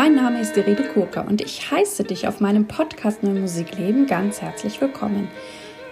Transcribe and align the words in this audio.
Mein 0.00 0.14
Name 0.14 0.40
ist 0.40 0.56
Irene 0.56 0.84
Kurka 0.94 1.22
und 1.22 1.40
ich 1.40 1.72
heiße 1.72 2.04
dich 2.04 2.28
auf 2.28 2.38
meinem 2.38 2.68
Podcast 2.68 3.24
Neue 3.24 3.40
Musikleben 3.40 4.06
ganz 4.06 4.40
herzlich 4.40 4.80
willkommen. 4.80 5.26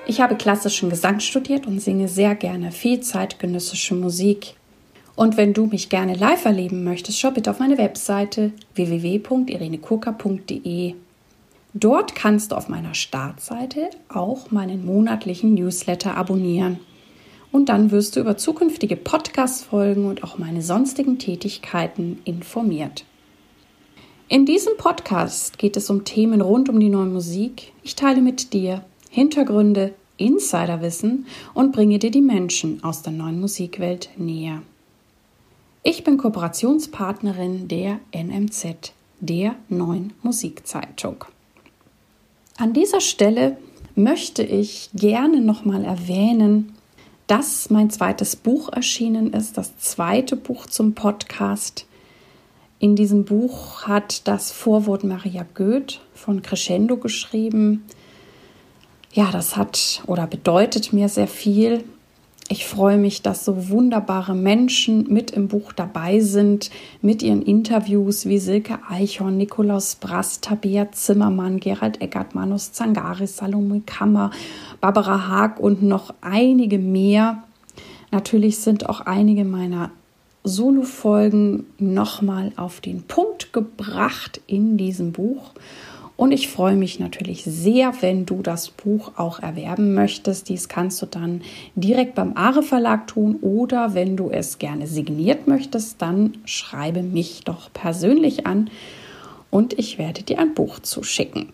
Ich 0.07 0.21
habe 0.21 0.37
klassischen 0.37 0.91
Gesang 0.91 1.19
studiert 1.19 1.67
und 1.67 1.81
singe 1.81 2.07
sehr 2.07 2.37
gerne 2.37 2.71
viel 2.71 3.01
zeitgenössische 3.01 3.97
Musik. 3.97 4.55
Und 5.17 5.37
wenn 5.37 5.55
du 5.55 5.67
mich 5.67 5.89
gerne 5.89 6.15
live 6.15 6.45
erleben 6.45 6.85
möchtest, 6.85 7.19
schau 7.19 7.33
bitte 7.33 7.51
auf 7.51 7.59
meine 7.59 7.79
Webseite 7.79 8.53
www.irenekurka.de. 8.77 10.95
Dort 11.75 12.15
kannst 12.15 12.53
du 12.53 12.57
auf 12.57 12.69
meiner 12.69 12.95
Startseite 12.95 13.91
auch 14.09 14.53
meinen 14.53 14.87
monatlichen 14.87 15.55
Newsletter 15.55 16.17
abonnieren. 16.17 16.79
Und 17.51 17.69
dann 17.69 17.91
wirst 17.91 18.15
du 18.15 18.21
über 18.21 18.37
zukünftige 18.37 18.95
Podcast-Folgen 18.95 20.07
und 20.07 20.23
auch 20.23 20.39
meine 20.39 20.63
sonstigen 20.63 21.19
Tätigkeiten 21.19 22.21
informiert. 22.25 23.05
In 24.29 24.45
diesem 24.45 24.77
Podcast 24.77 25.57
geht 25.57 25.77
es 25.77 25.89
um 25.89 26.03
Themen 26.03 26.41
rund 26.41 26.69
um 26.69 26.81
die 26.81 26.89
neue 26.89 27.07
Musik. 27.07 27.73
Ich 27.85 27.95
teile 27.95 28.21
mit 28.21 28.53
dir 28.53 28.85
Hintergründe, 29.09 29.95
Insiderwissen 30.17 31.27
und 31.55 31.71
bringe 31.71 32.01
dir 32.01 32.11
die 32.11 32.23
Menschen 32.23 32.83
aus 32.83 33.03
der 33.03 33.13
neuen 33.13 33.41
Musikwelt 33.41 34.11
näher. 34.17 34.63
Ich 35.85 36.03
bin 36.03 36.17
Kooperationspartnerin 36.17 37.69
der 37.69 38.01
NMZ, 38.13 38.93
der 39.21 39.55
neuen 39.69 40.13
Musikzeitung. 40.25 41.25
An 42.57 42.73
dieser 42.73 43.01
Stelle 43.01 43.57
möchte 43.95 44.43
ich 44.43 44.91
gerne 44.93 45.41
nochmal 45.41 45.85
erwähnen, 45.85 46.75
dass 47.29 47.71
mein 47.71 47.91
zweites 47.91 48.35
Buch 48.35 48.73
erschienen 48.73 49.33
ist, 49.33 49.57
das 49.57 49.79
zweite 49.79 50.35
Buch 50.35 50.67
zum 50.67 50.95
Podcast 50.95 51.87
in 52.79 52.95
diesem 52.97 53.25
Buch 53.25 53.85
hat 53.87 54.29
das 54.29 54.53
Vorwort 54.53 55.03
Maria 55.03 55.47
Goeth 55.55 56.01
von 56.15 56.43
Crescendo 56.43 56.97
geschrieben. 56.97 57.85
Ja, 59.13 59.31
das 59.31 59.57
hat 59.57 60.03
oder 60.07 60.27
bedeutet 60.27 60.93
mir 60.93 61.09
sehr 61.09 61.29
viel. 61.29 61.85
Ich 62.49 62.65
freue 62.65 62.97
mich, 62.97 63.23
dass 63.23 63.45
so 63.45 63.71
wunderbare 63.71 64.35
Menschen 64.35 65.13
mit 65.13 65.33
im 65.33 65.49
Buch 65.49 65.73
dabei 65.73 66.21
sind, 66.21 66.71
mit 67.03 67.23
ihren 67.23 67.43
Interviews 67.43 68.27
wie 68.27 68.39
Silke 68.39 68.79
Eichhorn, 68.89 69.37
Nikolaus 69.37 69.97
Brass, 69.97 70.41
Tabea 70.41 70.93
Zimmermann, 70.93 71.59
Gerald 71.59 72.01
Eckert, 72.01 72.37
Manus 72.37 72.71
Zangaris, 72.73 73.39
Salome 73.39 73.81
Kammer, 73.81 74.31
Barbara 74.81 75.27
Haag 75.27 75.59
und 75.59 75.83
noch 75.83 76.15
einige 76.21 76.79
mehr. 76.79 77.43
Natürlich 78.13 78.59
sind 78.59 78.89
auch 78.89 79.01
einige 79.01 79.45
meiner 79.45 79.91
Solo-Folgen 80.47 81.67
nochmal 81.79 82.53
auf 82.57 82.81
den 82.81 83.03
Punkt 83.03 83.53
gebracht 83.53 84.41
in 84.47 84.77
diesem 84.77 85.13
Buch. 85.13 85.53
Und 86.17 86.33
ich 86.33 86.49
freue 86.49 86.77
mich 86.77 86.99
natürlich 86.99 87.45
sehr, 87.45 87.93
wenn 88.01 88.25
du 88.25 88.41
das 88.41 88.71
Buch 88.71 89.13
auch 89.17 89.41
erwerben 89.41 89.93
möchtest. 89.93 90.49
Dies 90.49 90.69
kannst 90.69 91.03
du 91.03 91.07
dann 91.07 91.43
direkt 91.75 92.15
beim 92.15 92.37
Are 92.37 92.63
Verlag 92.63 93.07
tun 93.07 93.37
oder 93.43 93.93
wenn 93.95 94.17
du 94.17 94.31
es 94.31 94.59
gerne 94.59 94.87
signiert 94.87 95.47
möchtest, 95.47 96.01
dann 96.01 96.39
schreibe 96.47 97.03
mich 97.03 97.43
doch 97.45 97.71
persönlich 97.73 98.47
an 98.47 98.71
und 99.51 99.79
ich 99.79 99.99
werde 99.99 100.23
dir 100.23 100.39
ein 100.39 100.55
Buch 100.55 100.79
zuschicken. 100.79 101.53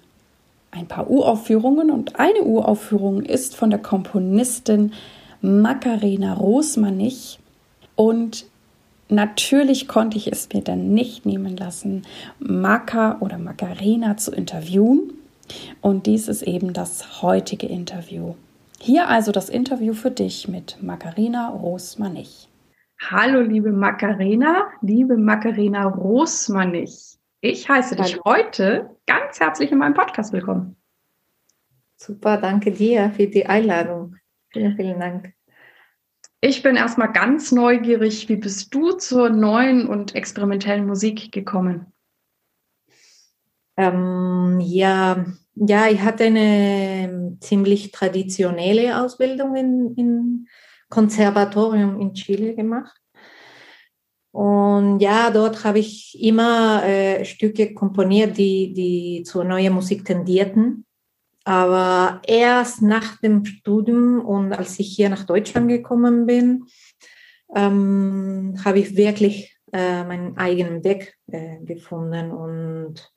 ein 0.72 0.88
paar 0.88 1.08
Uraufführungen 1.08 1.92
und 1.92 2.18
eine 2.18 2.42
Uraufführung 2.42 3.22
ist 3.22 3.54
von 3.54 3.70
der 3.70 3.78
Komponistin 3.78 4.92
Macarena 5.40 6.34
Rosmanich 6.34 7.38
und 7.94 8.46
Natürlich 9.08 9.88
konnte 9.88 10.16
ich 10.16 10.30
es 10.32 10.48
mir 10.52 10.62
dann 10.62 10.94
nicht 10.94 11.26
nehmen 11.26 11.56
lassen, 11.56 12.02
Maka 12.38 13.18
oder 13.20 13.38
Macarena 13.38 14.16
zu 14.16 14.32
interviewen. 14.32 15.12
Und 15.80 16.06
dies 16.06 16.28
ist 16.28 16.42
eben 16.42 16.72
das 16.72 17.22
heutige 17.22 17.66
Interview. 17.66 18.34
Hier 18.80 19.08
also 19.08 19.32
das 19.32 19.48
Interview 19.48 19.92
für 19.92 20.10
dich 20.10 20.48
mit 20.48 20.82
Macarena 20.82 21.48
Rosmanich. 21.48 22.48
Hallo, 23.10 23.40
liebe 23.40 23.72
Macarena, 23.72 24.68
liebe 24.80 25.16
Macarena 25.16 25.84
Rosmanich. 25.84 27.18
Ich 27.40 27.68
heiße 27.68 27.96
Hallo. 27.96 28.04
dich 28.04 28.20
heute 28.24 28.90
ganz 29.06 29.38
herzlich 29.38 29.70
in 29.70 29.78
meinem 29.78 29.94
Podcast 29.94 30.32
willkommen. 30.32 30.76
Super, 31.96 32.38
danke 32.38 32.72
dir 32.72 33.10
für 33.10 33.26
die 33.26 33.44
Einladung. 33.44 34.16
Vielen, 34.50 34.76
vielen 34.76 35.00
Dank. 35.00 35.34
Ich 36.46 36.62
bin 36.62 36.76
erstmal 36.76 37.10
ganz 37.10 37.52
neugierig, 37.52 38.28
wie 38.28 38.36
bist 38.36 38.74
du 38.74 38.92
zur 38.92 39.30
neuen 39.30 39.88
und 39.88 40.14
experimentellen 40.14 40.86
Musik 40.86 41.32
gekommen? 41.32 41.86
Ähm, 43.78 44.60
ja, 44.60 45.24
ja, 45.54 45.88
ich 45.88 46.02
hatte 46.02 46.24
eine 46.24 47.38
ziemlich 47.40 47.92
traditionelle 47.92 49.02
Ausbildung 49.02 49.56
in, 49.56 49.94
in 49.96 50.48
Konservatorium 50.90 51.98
in 51.98 52.12
Chile 52.12 52.54
gemacht. 52.54 53.00
Und 54.30 55.00
ja, 55.00 55.30
dort 55.30 55.64
habe 55.64 55.78
ich 55.78 56.14
immer 56.20 56.84
äh, 56.84 57.24
Stücke 57.24 57.72
komponiert, 57.72 58.36
die, 58.36 58.74
die 58.74 59.22
zur 59.22 59.44
neuen 59.44 59.72
Musik 59.72 60.04
tendierten. 60.04 60.84
Aber 61.44 62.22
erst 62.26 62.80
nach 62.80 63.20
dem 63.20 63.44
Studium 63.44 64.24
und 64.24 64.52
als 64.52 64.78
ich 64.78 64.88
hier 64.96 65.10
nach 65.10 65.24
Deutschland 65.24 65.68
gekommen 65.68 66.24
bin, 66.26 66.64
ähm, 67.54 68.54
habe 68.64 68.78
ich 68.78 68.96
wirklich 68.96 69.54
äh, 69.72 70.04
meinen 70.04 70.38
eigenen 70.38 70.82
Weg 70.84 71.16
äh, 71.26 71.58
gefunden. 71.64 72.32
Und 72.32 73.12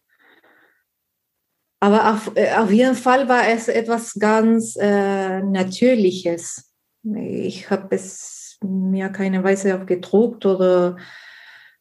aber 1.80 2.14
auf, 2.14 2.32
äh, 2.36 2.54
auf 2.54 2.72
jeden 2.72 2.96
Fall 2.96 3.30
war 3.30 3.48
es 3.48 3.68
etwas 3.68 4.16
ganz 4.16 4.76
äh, 4.76 5.42
Natürliches. 5.42 6.74
Ich 7.04 7.70
habe 7.70 7.96
es 7.96 8.58
mir 8.62 9.10
keine 9.10 9.44
Weise 9.44 9.76
aufgedruckt 9.76 10.46
oder 10.46 10.98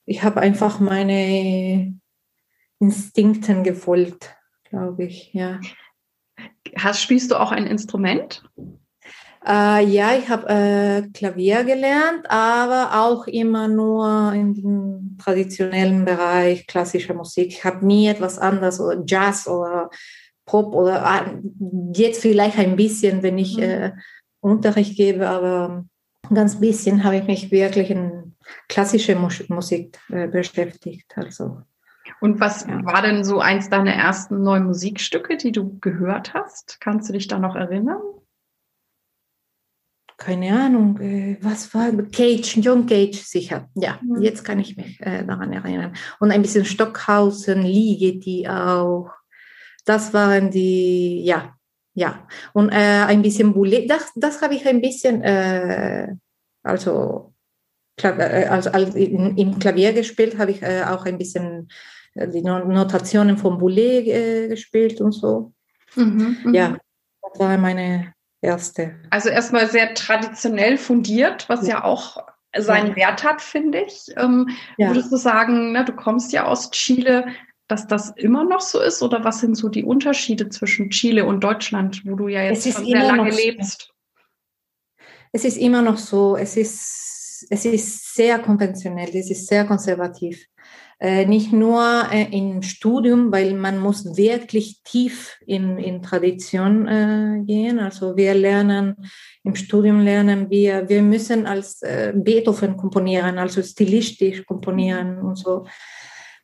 ich 0.04 0.22
habe 0.22 0.40
einfach 0.40 0.78
meine 0.78 1.98
Instinkten 2.78 3.64
gefolgt, 3.64 4.36
glaube 4.68 5.04
ich, 5.04 5.32
ja. 5.32 5.58
Hast, 6.76 7.00
spielst 7.00 7.30
du 7.30 7.36
auch 7.36 7.52
ein 7.52 7.66
Instrument? 7.66 8.42
Äh, 9.46 9.86
ja, 9.86 10.16
ich 10.16 10.28
habe 10.28 10.48
äh, 10.48 11.02
Klavier 11.12 11.62
gelernt, 11.62 12.28
aber 12.28 13.00
auch 13.00 13.28
immer 13.28 13.68
nur 13.68 14.32
in 14.32 14.54
dem 14.54 15.16
traditionellen 15.22 16.04
Bereich 16.04 16.66
klassischer 16.66 17.14
Musik. 17.14 17.48
Ich 17.48 17.64
habe 17.64 17.86
nie 17.86 18.08
etwas 18.08 18.38
anderes 18.38 18.80
oder 18.80 19.02
Jazz 19.06 19.46
oder 19.46 19.90
Pop 20.46 20.74
oder 20.74 21.06
ah, 21.06 21.40
jetzt 21.94 22.22
vielleicht 22.22 22.58
ein 22.58 22.76
bisschen, 22.76 23.22
wenn 23.22 23.38
ich 23.38 23.56
mhm. 23.56 23.62
äh, 23.62 23.92
Unterricht 24.40 24.96
gebe, 24.96 25.28
aber 25.28 25.84
ganz 26.32 26.58
bisschen 26.58 27.04
habe 27.04 27.18
ich 27.18 27.24
mich 27.24 27.50
wirklich 27.52 27.90
in 27.90 28.36
klassische 28.68 29.14
Musik 29.14 29.98
äh, 30.08 30.26
beschäftigt. 30.26 31.12
Also. 31.16 31.62
Und 32.20 32.40
was 32.40 32.66
ja. 32.66 32.84
war 32.84 33.02
denn 33.02 33.24
so 33.24 33.40
eins 33.40 33.68
deiner 33.68 33.92
ersten 33.92 34.42
neuen 34.42 34.64
Musikstücke, 34.64 35.36
die 35.36 35.52
du 35.52 35.78
gehört 35.80 36.34
hast? 36.34 36.78
Kannst 36.80 37.08
du 37.08 37.12
dich 37.12 37.28
da 37.28 37.38
noch 37.38 37.56
erinnern? 37.56 38.00
keine 40.18 40.58
Ahnung, 40.58 40.98
äh, 41.00 41.36
was 41.40 41.72
war 41.74 41.92
Cage, 42.10 42.56
John 42.58 42.86
Cage 42.86 43.20
sicher. 43.20 43.68
Ja, 43.74 43.98
mhm. 44.02 44.22
jetzt 44.22 44.44
kann 44.44 44.58
ich 44.58 44.76
mich 44.76 45.00
äh, 45.00 45.24
daran 45.24 45.52
erinnern. 45.52 45.94
Und 46.20 46.30
ein 46.30 46.42
bisschen 46.42 46.64
Stockhausen, 46.64 47.62
Ligeti 47.62 48.48
auch. 48.48 49.10
Das 49.84 50.14
waren 50.14 50.50
die, 50.50 51.22
ja, 51.22 51.54
ja. 51.94 52.26
Und 52.54 52.70
äh, 52.70 53.04
ein 53.06 53.22
bisschen 53.22 53.52
Boulet, 53.52 53.88
das, 53.90 54.10
das 54.16 54.40
habe 54.42 54.54
ich 54.54 54.66
ein 54.66 54.80
bisschen, 54.80 55.22
äh, 55.22 56.08
also, 56.62 57.34
äh, 58.02 58.46
also, 58.46 58.70
im 58.70 59.58
Klavier 59.58 59.92
gespielt, 59.92 60.38
habe 60.38 60.50
ich 60.50 60.62
äh, 60.62 60.84
auch 60.84 61.04
ein 61.04 61.18
bisschen 61.18 61.68
die 62.16 62.42
Notationen 62.42 63.38
von 63.38 63.58
Boulet 63.58 64.48
gespielt 64.48 65.00
und 65.00 65.12
so. 65.12 65.52
Mhm, 65.94 66.38
mhm, 66.44 66.54
ja, 66.54 66.76
das 67.22 67.40
war 67.40 67.56
meine 67.58 68.12
erste. 68.40 68.96
Also 69.10 69.28
erstmal 69.28 69.68
sehr 69.68 69.94
traditionell 69.94 70.78
fundiert, 70.78 71.48
was 71.48 71.66
ja, 71.66 71.76
ja 71.76 71.84
auch 71.84 72.18
seinen 72.56 72.90
ja. 72.90 72.96
Wert 72.96 73.24
hat, 73.24 73.42
finde 73.42 73.82
ich. 73.82 74.06
Ähm, 74.16 74.50
ja. 74.78 74.88
Würdest 74.88 75.12
du 75.12 75.16
sagen, 75.16 75.72
ne, 75.72 75.84
du 75.84 75.92
kommst 75.92 76.32
ja 76.32 76.46
aus 76.46 76.70
Chile, 76.70 77.26
dass 77.68 77.86
das 77.86 78.10
immer 78.16 78.44
noch 78.44 78.60
so 78.60 78.80
ist? 78.80 79.02
Oder 79.02 79.24
was 79.24 79.40
sind 79.40 79.56
so 79.56 79.68
die 79.68 79.84
Unterschiede 79.84 80.48
zwischen 80.48 80.90
Chile 80.90 81.24
und 81.24 81.42
Deutschland, 81.42 82.02
wo 82.06 82.14
du 82.14 82.28
ja 82.28 82.42
jetzt 82.42 82.70
schon 82.72 82.84
sehr 82.84 83.04
lange 83.04 83.30
lebst? 83.30 83.92
Es 85.32 85.44
ist 85.44 85.56
immer 85.56 85.82
noch 85.82 85.98
so, 85.98 86.36
es 86.36 86.56
ist, 86.56 87.25
es 87.50 87.64
ist 87.64 88.14
sehr 88.14 88.38
konventionell, 88.38 89.10
es 89.14 89.30
ist 89.30 89.46
sehr 89.46 89.64
konservativ. 89.64 90.46
Äh, 90.98 91.26
nicht 91.26 91.52
nur 91.52 91.82
äh, 92.10 92.26
im 92.30 92.62
Studium, 92.62 93.30
weil 93.30 93.52
man 93.52 93.78
muss 93.78 94.16
wirklich 94.16 94.80
tief 94.82 95.38
in, 95.46 95.76
in 95.76 96.00
Tradition 96.00 96.88
äh, 96.88 97.42
gehen. 97.44 97.78
Also 97.78 98.16
wir 98.16 98.32
lernen, 98.32 98.96
im 99.44 99.54
Studium 99.54 100.00
lernen 100.00 100.48
wir, 100.48 100.88
wir 100.88 101.02
müssen 101.02 101.46
als 101.46 101.82
äh, 101.82 102.14
Beethoven 102.16 102.78
komponieren, 102.78 103.38
also 103.38 103.62
stilistisch 103.62 104.46
komponieren 104.46 105.18
und 105.18 105.36
so 105.36 105.66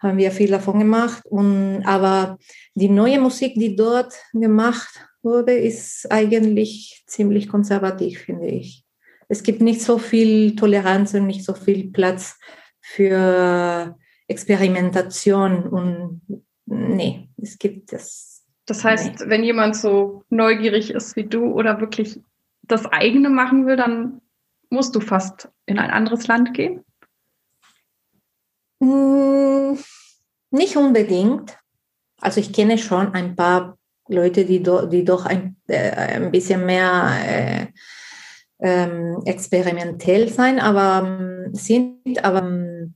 haben 0.00 0.18
wir 0.18 0.32
viel 0.32 0.50
davon 0.50 0.80
gemacht. 0.80 1.24
Und, 1.26 1.82
aber 1.84 2.36
die 2.74 2.88
neue 2.88 3.20
Musik, 3.20 3.54
die 3.54 3.74
dort 3.74 4.12
gemacht 4.32 5.00
wurde, 5.22 5.54
ist 5.54 6.10
eigentlich 6.10 7.04
ziemlich 7.06 7.48
konservativ, 7.48 8.20
finde 8.22 8.48
ich. 8.48 8.84
Es 9.32 9.42
gibt 9.42 9.62
nicht 9.62 9.80
so 9.80 9.96
viel 9.96 10.56
Toleranz 10.56 11.14
und 11.14 11.26
nicht 11.26 11.42
so 11.42 11.54
viel 11.54 11.90
Platz 11.90 12.38
für 12.82 13.96
Experimentation 14.28 15.66
und 15.68 16.20
nee, 16.66 17.30
es 17.38 17.56
gibt 17.56 17.94
das. 17.94 18.44
Das 18.66 18.84
heißt, 18.84 19.20
nee. 19.20 19.24
wenn 19.28 19.42
jemand 19.42 19.74
so 19.74 20.22
neugierig 20.28 20.90
ist 20.90 21.16
wie 21.16 21.24
du 21.24 21.46
oder 21.46 21.80
wirklich 21.80 22.20
das 22.60 22.84
eigene 22.84 23.30
machen 23.30 23.64
will, 23.66 23.76
dann 23.76 24.20
musst 24.68 24.94
du 24.94 25.00
fast 25.00 25.48
in 25.64 25.78
ein 25.78 25.90
anderes 25.90 26.26
Land 26.26 26.52
gehen? 26.52 26.84
Hm, 28.82 29.78
nicht 30.50 30.76
unbedingt. 30.76 31.56
Also 32.20 32.38
ich 32.38 32.52
kenne 32.52 32.76
schon 32.76 33.14
ein 33.14 33.34
paar 33.34 33.78
Leute, 34.08 34.44
die, 34.44 34.62
do, 34.62 34.84
die 34.84 35.06
doch 35.06 35.24
ein, 35.24 35.56
äh, 35.68 35.90
ein 35.90 36.30
bisschen 36.30 36.66
mehr 36.66 37.14
äh, 37.24 37.66
ähm, 38.62 39.20
experimentell 39.24 40.28
sein, 40.28 40.58
aber 40.58 41.06
ähm, 41.06 41.54
sind, 41.54 42.24
aber 42.24 42.42
ähm, 42.42 42.94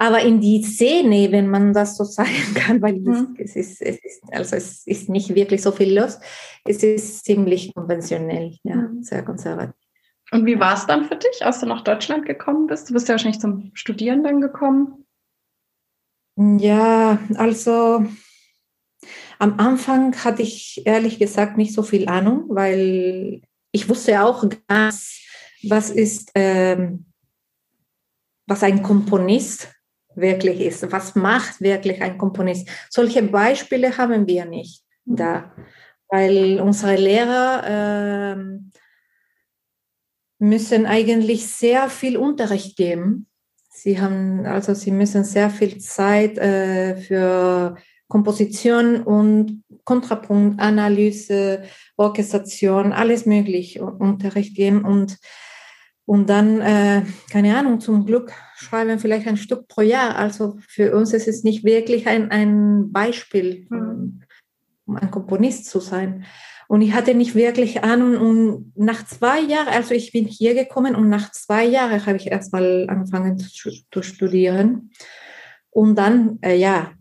aber 0.00 0.20
in 0.22 0.40
die 0.40 0.62
Szene, 0.62 1.32
wenn 1.32 1.48
man 1.48 1.72
das 1.72 1.96
so 1.96 2.04
sagen 2.04 2.54
kann, 2.54 2.80
weil 2.80 3.00
mhm. 3.00 3.36
es, 3.38 3.56
ist, 3.56 3.82
es, 3.82 3.98
ist, 4.04 4.22
also 4.32 4.54
es 4.54 4.86
ist 4.86 5.08
nicht 5.08 5.34
wirklich 5.34 5.60
so 5.60 5.72
viel 5.72 5.98
los, 5.98 6.20
es 6.64 6.82
ist 6.82 7.24
ziemlich 7.24 7.74
konventionell, 7.74 8.56
ja, 8.62 8.76
mhm. 8.76 9.02
sehr 9.02 9.24
konservativ. 9.24 9.74
Und 10.30 10.46
wie 10.46 10.60
war 10.60 10.74
es 10.74 10.86
dann 10.86 11.06
für 11.06 11.16
dich, 11.16 11.44
als 11.44 11.60
du 11.60 11.66
nach 11.66 11.82
Deutschland 11.82 12.26
gekommen 12.26 12.66
bist? 12.66 12.88
Du 12.88 12.94
bist 12.94 13.08
ja 13.08 13.14
wahrscheinlich 13.14 13.40
zum 13.40 13.70
Studieren 13.72 14.22
dann 14.22 14.40
gekommen. 14.40 15.06
Ja, 16.36 17.18
also 17.34 18.04
am 19.38 19.58
Anfang 19.58 20.14
hatte 20.22 20.42
ich 20.42 20.82
ehrlich 20.84 21.18
gesagt 21.18 21.56
nicht 21.56 21.72
so 21.72 21.82
viel 21.82 22.08
Ahnung, 22.08 22.44
weil 22.48 23.40
ich 23.78 23.88
wusste 23.88 24.24
auch 24.24 24.44
ganz, 24.66 25.20
was 25.62 25.90
ist, 25.90 26.32
ähm, 26.34 27.06
was 28.46 28.64
ein 28.64 28.82
Komponist 28.82 29.68
wirklich 30.16 30.60
ist. 30.60 30.90
Was 30.90 31.14
macht 31.14 31.60
wirklich 31.60 32.02
ein 32.02 32.18
Komponist? 32.18 32.68
Solche 32.90 33.22
Beispiele 33.22 33.96
haben 33.96 34.26
wir 34.26 34.46
nicht 34.46 34.82
da, 35.04 35.52
weil 36.08 36.60
unsere 36.60 36.96
Lehrer 36.96 38.36
äh, 38.36 38.58
müssen 40.40 40.86
eigentlich 40.86 41.46
sehr 41.46 41.88
viel 41.88 42.16
Unterricht 42.16 42.76
geben. 42.76 43.28
Sie 43.70 44.00
haben 44.00 44.44
also 44.44 44.74
sie 44.74 44.90
müssen 44.90 45.22
sehr 45.22 45.50
viel 45.50 45.78
Zeit 45.78 46.36
äh, 46.38 46.96
für 46.96 47.76
Komposition 48.08 49.04
und 49.04 49.62
Kontrapunktanalyse, 49.88 51.62
Orchestration, 51.96 52.92
alles 52.92 53.24
möglich 53.24 53.80
Unterricht 53.80 54.54
geben 54.54 54.84
und 54.84 55.16
und 56.04 56.30
dann, 56.30 56.62
äh, 56.62 57.02
keine 57.30 57.54
Ahnung, 57.54 57.80
zum 57.80 58.06
Glück 58.06 58.32
schreiben 58.56 58.98
vielleicht 58.98 59.26
ein 59.26 59.36
Stück 59.36 59.68
pro 59.68 59.82
Jahr. 59.82 60.16
Also 60.16 60.56
für 60.66 60.96
uns 60.96 61.12
ist 61.12 61.28
es 61.28 61.44
nicht 61.44 61.64
wirklich 61.64 62.06
ein, 62.06 62.30
ein 62.30 62.92
Beispiel, 62.92 63.66
mhm. 63.68 64.22
um 64.86 64.96
ein 64.96 65.10
Komponist 65.10 65.66
zu 65.66 65.80
sein. 65.80 66.24
Und 66.66 66.80
ich 66.80 66.94
hatte 66.94 67.14
nicht 67.14 67.34
wirklich 67.34 67.84
Ahnung. 67.84 68.16
Und 68.16 68.72
nach 68.74 69.04
zwei 69.04 69.40
Jahren, 69.40 69.68
also 69.68 69.92
ich 69.92 70.12
bin 70.12 70.24
hier 70.24 70.54
gekommen 70.54 70.96
und 70.96 71.10
nach 71.10 71.30
zwei 71.32 71.66
Jahren 71.66 72.06
habe 72.06 72.16
ich 72.16 72.28
erstmal 72.28 72.86
angefangen 72.88 73.38
zu, 73.38 73.70
zu 73.92 74.02
studieren. 74.02 74.90
Und 75.78 75.94
dann, 75.94 76.40
äh, 76.42 76.56
ja, 76.56 76.92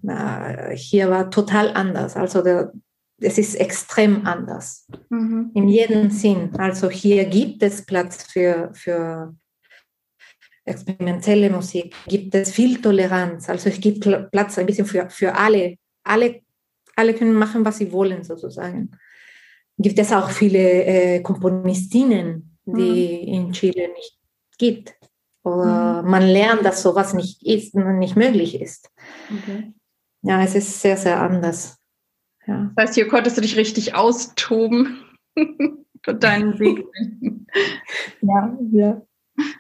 hier 0.76 1.10
war 1.10 1.32
total 1.32 1.72
anders. 1.74 2.16
Also 2.16 2.44
der, 2.44 2.72
es 3.20 3.40
ist 3.40 3.56
extrem 3.56 4.28
anders. 4.28 4.86
Mhm. 5.10 5.50
In 5.56 5.68
jedem 5.68 6.12
Sinn. 6.12 6.56
Also 6.60 6.88
hier 6.88 7.26
gibt 7.26 7.64
es 7.64 7.84
Platz 7.84 8.22
für, 8.32 8.70
für 8.76 9.36
experimentelle 10.64 11.50
Musik, 11.50 11.96
gibt 12.06 12.36
es 12.36 12.52
viel 12.52 12.80
Toleranz. 12.80 13.50
Also 13.50 13.70
es 13.70 13.82
gibt 13.82 14.08
Platz 14.32 14.60
ein 14.60 14.68
bisschen 14.68 14.86
für, 14.86 15.10
für 15.10 15.34
alle. 15.34 15.78
alle. 16.04 16.42
Alle 16.96 17.16
können 17.16 17.34
machen, 17.34 17.66
was 17.66 17.80
sie 17.80 17.92
wollen, 17.92 18.24
sozusagen. 18.24 18.92
Gibt 19.80 19.98
es 19.98 20.14
auch 20.14 20.30
viele 20.30 20.84
äh, 20.86 21.22
Komponistinnen, 21.22 22.60
die 22.64 23.24
mhm. 23.24 23.34
in 23.34 23.52
Chile 23.54 23.88
nicht 23.88 24.20
gibt. 24.60 24.94
Oder 25.48 26.04
mhm. 26.04 26.10
man 26.10 26.24
lernt, 26.24 26.66
dass 26.66 26.82
sowas 26.82 27.14
nicht 27.14 27.46
ist, 27.46 27.76
nicht 27.76 28.16
möglich 28.16 28.62
ist. 28.62 28.90
Okay. 29.32 29.74
Ja, 30.22 30.42
es 30.44 30.56
ist 30.56 30.82
sehr, 30.82 30.98
sehr 30.98 31.22
anders. 31.22 31.78
Ja. 32.46 32.72
Das 32.76 32.88
heißt, 32.88 32.96
hier 32.96 33.08
konntest 33.08 33.38
du 33.38 33.42
dich 33.42 33.56
richtig 33.56 33.96
austoben 33.96 35.00
und 35.36 36.24
deinen 36.24 36.60
Weg 36.60 36.86
Ja, 38.22 38.58
ja. 38.72 39.02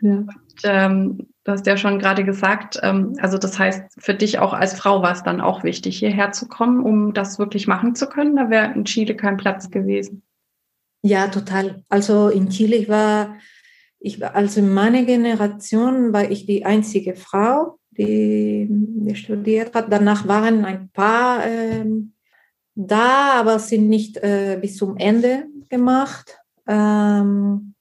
ja. 0.01 0.17
Und, 0.17 0.29
ähm, 0.63 1.17
du 1.44 1.51
hast 1.51 1.65
ja 1.65 1.77
schon 1.77 2.00
gerade 2.00 2.24
gesagt, 2.24 2.79
ähm, 2.84 3.15
also 3.20 3.38
das 3.38 3.58
heißt, 3.58 3.84
für 3.98 4.13
dich 4.13 4.39
auch 4.39 4.53
als 4.53 4.74
Frau 4.74 5.01
war 5.01 5.13
es 5.13 5.24
dann 5.24 5.39
auch 5.39 5.63
wichtig, 5.63 6.00
hierher 6.00 6.32
zu 6.32 6.48
kommen, 6.48 6.84
um 6.84 7.13
das 7.13 7.39
wirklich 7.39 7.67
machen 7.67 7.96
zu 7.96 8.08
können. 8.08 8.36
Da 8.36 8.50
wäre 8.50 8.74
in 8.74 8.86
Chile 8.86 9.15
kein 9.15 9.38
Platz 9.38 9.70
gewesen. 9.70 10.24
Ja, 11.03 11.27
total. 11.27 11.84
Also 11.89 12.29
in 12.29 12.50
Chile 12.50 12.75
ich 12.75 12.89
war 12.89 13.36
ich 14.00 14.24
also 14.24 14.60
in 14.60 14.74
meiner 14.74 15.04
Generation 15.04 16.13
war 16.13 16.30
ich 16.30 16.46
die 16.46 16.66
einzige 16.66 17.16
Frau, 17.16 17.80
die, 17.92 18.68
die 18.70 19.16
studiert 19.16 19.74
hat. 19.74 19.92
Danach 19.92 20.27
waren 20.27 20.66
ein 20.66 20.89
paar 20.89 21.46
ähm, 21.46 22.13
da, 22.75 23.39
aber 23.39 23.60
sind 23.60 23.89
nicht 23.89 24.18
äh, 24.18 24.58
bis 24.62 24.77
zum 24.77 24.98
Ende 24.98 25.46
gemacht. 25.70 26.38
Ähm, 26.68 27.74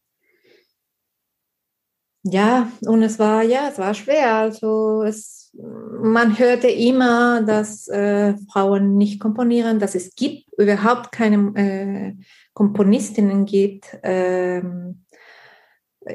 ja, 2.28 2.72
und 2.86 3.02
es 3.02 3.18
war, 3.18 3.42
ja, 3.42 3.68
es 3.70 3.78
war 3.78 3.94
schwer. 3.94 4.34
Also 4.34 5.02
es, 5.02 5.54
man 6.02 6.38
hörte 6.38 6.68
immer, 6.68 7.42
dass 7.42 7.86
äh, 7.88 8.34
Frauen 8.50 8.96
nicht 8.96 9.20
komponieren, 9.20 9.78
dass 9.78 9.94
es 9.94 10.14
gibt 10.14 10.46
überhaupt 10.58 11.12
keine 11.12 11.52
äh, 11.54 12.14
Komponistinnen 12.52 13.44
gibt. 13.44 13.96
Ähm, 14.02 15.04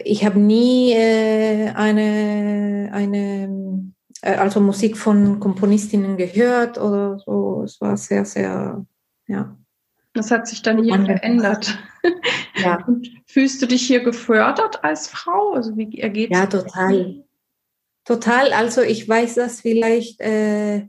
ich 0.03 0.25
habe 0.25 0.39
nie 0.39 0.93
äh, 0.93 1.69
eine, 1.69 2.89
eine 2.93 3.91
äh, 4.21 4.35
also 4.35 4.61
Musik 4.61 4.97
von 4.97 5.39
Komponistinnen 5.39 6.17
gehört 6.17 6.77
oder 6.77 7.19
so. 7.19 7.63
Es 7.63 7.81
war 7.81 7.97
sehr, 7.97 8.25
sehr, 8.25 8.85
ja. 9.27 9.57
Das 10.13 10.29
hat 10.29 10.47
sich 10.47 10.61
dann 10.61 10.83
hier 10.83 10.99
verändert. 11.05 11.77
Ja. 12.55 12.83
Und 12.87 13.09
fühlst 13.25 13.61
du 13.61 13.65
dich 13.65 13.87
hier 13.87 14.03
gefördert 14.03 14.83
als 14.83 15.07
Frau? 15.07 15.53
Also 15.53 15.77
wie 15.77 15.99
ergeht 15.99 16.31
Ja, 16.31 16.45
total. 16.45 17.23
total. 18.03 18.51
Also 18.51 18.81
ich 18.81 19.07
weiß 19.07 19.35
das 19.35 19.61
vielleicht, 19.61 20.19
äh, 20.19 20.85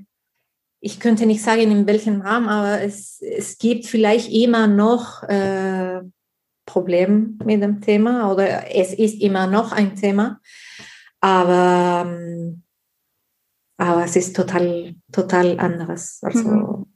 ich 0.80 0.98
könnte 0.98 1.26
nicht 1.26 1.42
sagen, 1.42 1.70
in 1.70 1.86
welchem 1.86 2.20
Rahmen, 2.20 2.48
aber 2.48 2.82
es, 2.82 3.20
es 3.22 3.58
gibt 3.58 3.86
vielleicht 3.86 4.32
immer 4.32 4.66
noch 4.66 5.22
äh, 5.22 6.00
Probleme 6.66 7.34
mit 7.44 7.62
dem 7.62 7.80
Thema 7.80 8.30
oder 8.30 8.74
es 8.74 8.94
ist 8.94 9.20
immer 9.20 9.46
noch 9.46 9.72
ein 9.72 9.96
Thema. 9.96 10.40
Aber, 11.20 12.04
ähm, 12.06 12.62
aber 13.76 14.04
es 14.04 14.16
ist 14.16 14.34
total, 14.34 14.94
total 15.12 15.58
anderes. 15.58 16.20
Also, 16.22 16.48
mhm. 16.48 16.86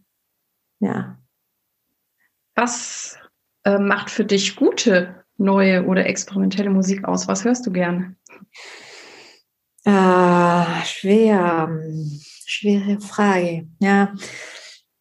ja. 0.81 1.19
Was 2.55 3.19
äh, 3.65 3.79
macht 3.79 4.11
für 4.11 4.25
dich 4.25 4.57
gute, 4.57 5.25
neue 5.37 5.85
oder 5.85 6.07
experimentelle 6.07 6.71
Musik 6.71 7.05
aus? 7.05 7.29
Was 7.29 7.45
hörst 7.45 7.67
du 7.67 7.73
gerne? 7.73 8.17
Ah, 9.85 10.83
schwer, 10.85 11.71
schwere 12.47 13.01
Frage. 13.01 13.69
Ja, 13.79 14.15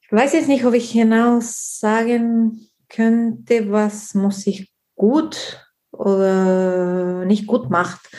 ich 0.02 0.12
weiß 0.12 0.34
jetzt 0.34 0.48
nicht, 0.48 0.66
ob 0.66 0.76
ich 0.76 0.92
hinaus 0.92 1.80
sagen 1.80 2.70
könnte, 2.90 3.72
was 3.72 4.14
Musik 4.14 4.70
gut 4.96 5.62
oder 5.92 7.26
nicht 7.26 7.48
gut 7.48 7.70
macht 7.70 8.10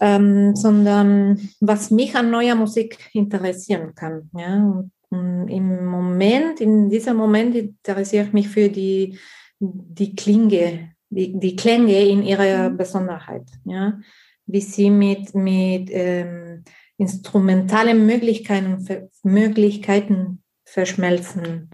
ähm, 0.00 0.54
sondern 0.54 1.48
was 1.60 1.90
mich 1.90 2.14
an 2.14 2.30
neuer 2.30 2.54
Musik 2.54 3.10
interessieren 3.12 3.94
kann. 3.94 4.30
Ja? 4.36 4.56
Und, 4.56 4.92
und 5.10 5.48
im 5.48 5.86
Moment, 5.86 6.60
in 6.60 6.88
diesem 6.88 7.16
Moment 7.16 7.54
interessiere 7.54 8.26
ich 8.26 8.32
mich 8.32 8.48
für 8.48 8.68
die, 8.68 9.18
die 9.58 10.14
Klinge, 10.14 10.92
die, 11.10 11.38
die 11.38 11.56
Klänge 11.56 12.04
in 12.04 12.22
ihrer 12.22 12.70
mhm. 12.70 12.76
Besonderheit. 12.76 13.48
Ja? 13.64 13.98
Wie 14.46 14.60
sie 14.60 14.90
mit, 14.90 15.34
mit 15.34 15.88
ähm, 15.92 16.64
instrumentalen 16.96 18.06
Möglichkeiten, 18.06 18.86
Möglichkeiten 19.22 20.42
verschmelzen 20.64 21.70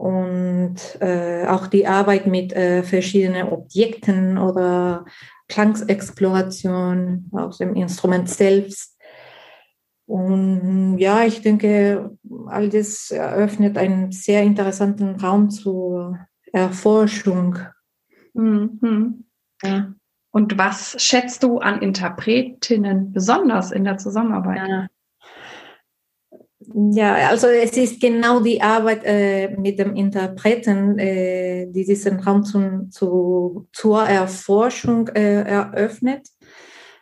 und 0.00 0.76
äh, 1.00 1.46
auch 1.46 1.66
die 1.66 1.86
Arbeit 1.86 2.26
mit 2.26 2.54
äh, 2.54 2.82
verschiedenen 2.82 3.50
Objekten 3.50 4.38
oder 4.38 5.04
Klangsexploration 5.46 7.28
aus 7.32 7.58
dem 7.58 7.74
Instrument 7.74 8.30
selbst. 8.30 8.98
Und 10.06 10.96
ja, 10.96 11.24
ich 11.24 11.42
denke, 11.42 12.16
all 12.46 12.70
das 12.70 13.10
eröffnet 13.10 13.76
einen 13.76 14.10
sehr 14.10 14.42
interessanten 14.42 15.16
Raum 15.16 15.50
zur 15.50 16.18
Erforschung. 16.50 17.58
Mhm. 18.32 19.26
Ja. 19.62 19.92
Und 20.30 20.56
was 20.56 20.96
schätzt 20.96 21.42
du 21.42 21.58
an 21.58 21.82
Interpretinnen 21.82 23.12
besonders 23.12 23.70
in 23.70 23.84
der 23.84 23.98
Zusammenarbeit? 23.98 24.66
Ja. 24.66 24.86
Ja, 26.72 27.28
also 27.28 27.48
es 27.48 27.76
ist 27.76 28.00
genau 28.00 28.40
die 28.40 28.62
Arbeit 28.62 29.02
äh, 29.04 29.48
mit 29.56 29.78
dem 29.78 29.96
Interpreten, 29.96 30.98
äh, 30.98 31.66
die 31.66 31.84
diesen 31.84 32.20
Raum 32.20 32.44
zum, 32.44 32.90
zu, 32.90 33.66
zur 33.72 34.04
Erforschung 34.04 35.08
äh, 35.08 35.42
eröffnet. 35.42 36.28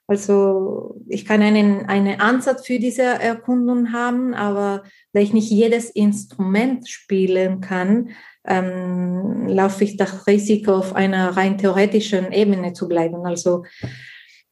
Also 0.06 0.96
ich 1.06 1.26
kann 1.26 1.42
einen, 1.42 1.84
einen 1.86 2.18
Ansatz 2.18 2.66
für 2.66 2.78
diese 2.78 3.02
Erkundung 3.02 3.92
haben, 3.92 4.32
aber 4.32 4.84
da 5.12 5.20
ich 5.20 5.34
nicht 5.34 5.50
jedes 5.50 5.90
Instrument 5.90 6.88
spielen 6.88 7.60
kann, 7.60 8.08
ähm, 8.46 9.48
laufe 9.48 9.84
ich 9.84 9.98
das 9.98 10.26
Risiko, 10.26 10.76
auf 10.76 10.96
einer 10.96 11.36
rein 11.36 11.58
theoretischen 11.58 12.32
Ebene 12.32 12.72
zu 12.72 12.88
bleiben. 12.88 13.26
Also 13.26 13.64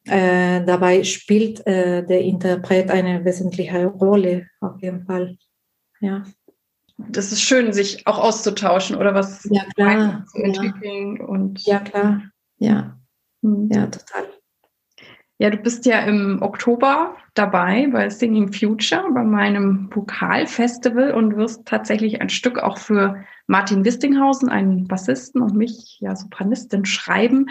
äh, 0.06 0.64
dabei 0.64 1.02
spielt 1.04 1.66
äh, 1.66 2.04
der 2.04 2.20
Interpret 2.20 2.90
eine 2.90 3.24
wesentliche 3.24 3.86
Rolle, 3.86 4.48
auf 4.60 4.80
jeden 4.80 5.04
Fall. 5.04 5.36
Ja. 6.00 6.24
Das 6.98 7.30
ist 7.32 7.42
schön, 7.42 7.72
sich 7.72 8.06
auch 8.06 8.18
auszutauschen 8.18 8.96
oder 8.96 9.14
was 9.14 9.46
ja, 9.50 9.64
klar. 9.74 10.24
zu 10.28 10.38
entwickeln. 10.38 11.16
Ja. 11.16 11.24
Und 11.24 11.66
ja, 11.66 11.78
klar. 11.80 12.22
Ja. 12.58 12.98
Mhm. 13.42 13.68
Ja, 13.70 13.86
total. 13.86 14.24
Ja, 15.38 15.50
du 15.50 15.58
bist 15.58 15.84
ja 15.84 16.00
im 16.00 16.40
Oktober 16.40 17.14
dabei 17.34 17.88
bei 17.92 18.08
Singing 18.08 18.50
Future, 18.50 19.04
bei 19.12 19.22
meinem 19.22 19.90
Vokalfestival 19.94 21.12
und 21.12 21.36
wirst 21.36 21.66
tatsächlich 21.66 22.22
ein 22.22 22.30
Stück 22.30 22.58
auch 22.58 22.78
für 22.78 23.22
Martin 23.46 23.84
Wistinghausen, 23.84 24.48
einen 24.48 24.88
Bassisten 24.88 25.42
und 25.42 25.54
mich, 25.54 25.98
ja, 26.00 26.16
Sopranistin, 26.16 26.86
schreiben. 26.86 27.50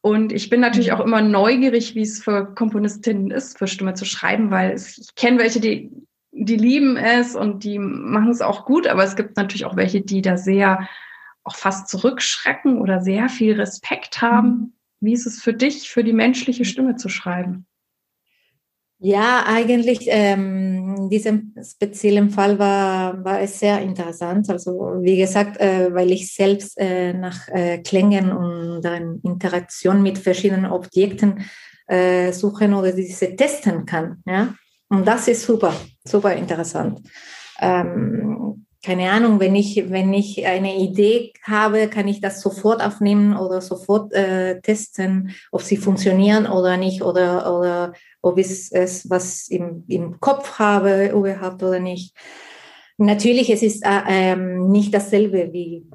Und 0.00 0.32
ich 0.32 0.50
bin 0.50 0.60
natürlich 0.60 0.88
mhm. 0.88 0.94
auch 0.94 1.00
immer 1.00 1.22
neugierig, 1.22 1.94
wie 1.94 2.02
es 2.02 2.22
für 2.22 2.54
Komponistinnen 2.54 3.30
ist, 3.30 3.58
für 3.58 3.66
Stimme 3.66 3.94
zu 3.94 4.04
schreiben, 4.04 4.50
weil 4.50 4.72
es, 4.72 4.98
ich 4.98 5.14
kenne 5.14 5.38
welche, 5.38 5.60
die, 5.60 5.90
die 6.32 6.56
lieben 6.56 6.96
es 6.96 7.34
und 7.34 7.64
die 7.64 7.78
machen 7.78 8.30
es 8.30 8.40
auch 8.40 8.64
gut, 8.64 8.86
aber 8.86 9.04
es 9.04 9.16
gibt 9.16 9.36
natürlich 9.36 9.64
auch 9.64 9.76
welche, 9.76 10.00
die 10.00 10.22
da 10.22 10.36
sehr 10.36 10.88
auch 11.44 11.56
fast 11.56 11.88
zurückschrecken 11.88 12.78
oder 12.78 13.00
sehr 13.00 13.28
viel 13.28 13.54
Respekt 13.54 14.22
haben. 14.22 14.48
Mhm. 14.48 14.72
Wie 15.00 15.12
ist 15.12 15.26
es 15.26 15.42
für 15.42 15.52
dich, 15.52 15.90
für 15.90 16.04
die 16.04 16.12
menschliche 16.12 16.64
Stimme 16.64 16.96
zu 16.96 17.08
schreiben? 17.08 17.66
Ja, 19.04 19.42
eigentlich 19.48 20.06
ähm, 20.06 20.94
in 20.96 21.08
diesem 21.08 21.54
speziellen 21.60 22.30
Fall 22.30 22.56
war, 22.56 23.24
war 23.24 23.40
es 23.40 23.58
sehr 23.58 23.80
interessant. 23.80 24.48
Also 24.48 24.70
wie 25.00 25.16
gesagt, 25.16 25.60
äh, 25.60 25.92
weil 25.92 26.12
ich 26.12 26.32
selbst 26.32 26.78
äh, 26.78 27.12
nach 27.12 27.48
äh, 27.48 27.78
Klängen 27.78 28.30
und 28.30 28.80
dann 28.82 29.18
Interaktion 29.24 30.04
mit 30.04 30.18
verschiedenen 30.18 30.66
Objekten 30.66 31.44
äh, 31.88 32.30
suchen 32.30 32.74
oder 32.74 32.92
diese 32.92 33.34
testen 33.34 33.86
kann. 33.86 34.22
Ja? 34.24 34.54
Und 34.88 35.04
das 35.04 35.26
ist 35.26 35.42
super, 35.42 35.74
super 36.04 36.34
interessant. 36.36 37.00
Ähm, 37.60 38.66
keine 38.84 39.10
Ahnung, 39.10 39.38
wenn 39.40 39.54
ich, 39.54 39.90
wenn 39.90 40.12
ich 40.12 40.44
eine 40.46 40.76
Idee 40.76 41.32
habe, 41.42 41.88
kann 41.88 42.08
ich 42.08 42.20
das 42.20 42.40
sofort 42.40 42.82
aufnehmen 42.82 43.36
oder 43.36 43.60
sofort 43.60 44.12
äh, 44.12 44.60
testen, 44.60 45.30
ob 45.52 45.62
sie 45.62 45.76
funktionieren 45.76 46.46
oder 46.46 46.76
nicht 46.76 47.02
oder, 47.02 47.58
oder 47.58 47.92
ob 48.22 48.38
ich 48.38 48.46
es 48.72 49.10
was 49.10 49.48
im, 49.48 49.84
im 49.88 50.20
Kopf 50.20 50.58
habe 50.58 51.08
überhaupt 51.08 51.62
oder 51.62 51.80
nicht. 51.80 52.16
Natürlich, 52.96 53.50
es 53.50 53.62
ist 53.62 53.84
äh, 53.84 54.00
ähm, 54.08 54.70
nicht 54.70 54.94
dasselbe 54.94 55.52
wie 55.52 55.90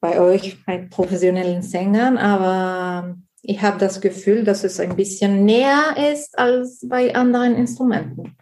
bei 0.00 0.20
euch, 0.20 0.64
bei 0.64 0.86
professionellen 0.88 1.62
Sängern, 1.62 2.16
aber 2.16 3.16
ich 3.42 3.60
habe 3.62 3.78
das 3.78 4.00
Gefühl, 4.00 4.44
dass 4.44 4.64
es 4.64 4.78
ein 4.80 4.96
bisschen 4.96 5.44
näher 5.44 5.96
ist 6.12 6.38
als 6.38 6.86
bei 6.88 7.14
anderen 7.14 7.54
Instrumenten. 7.54 8.36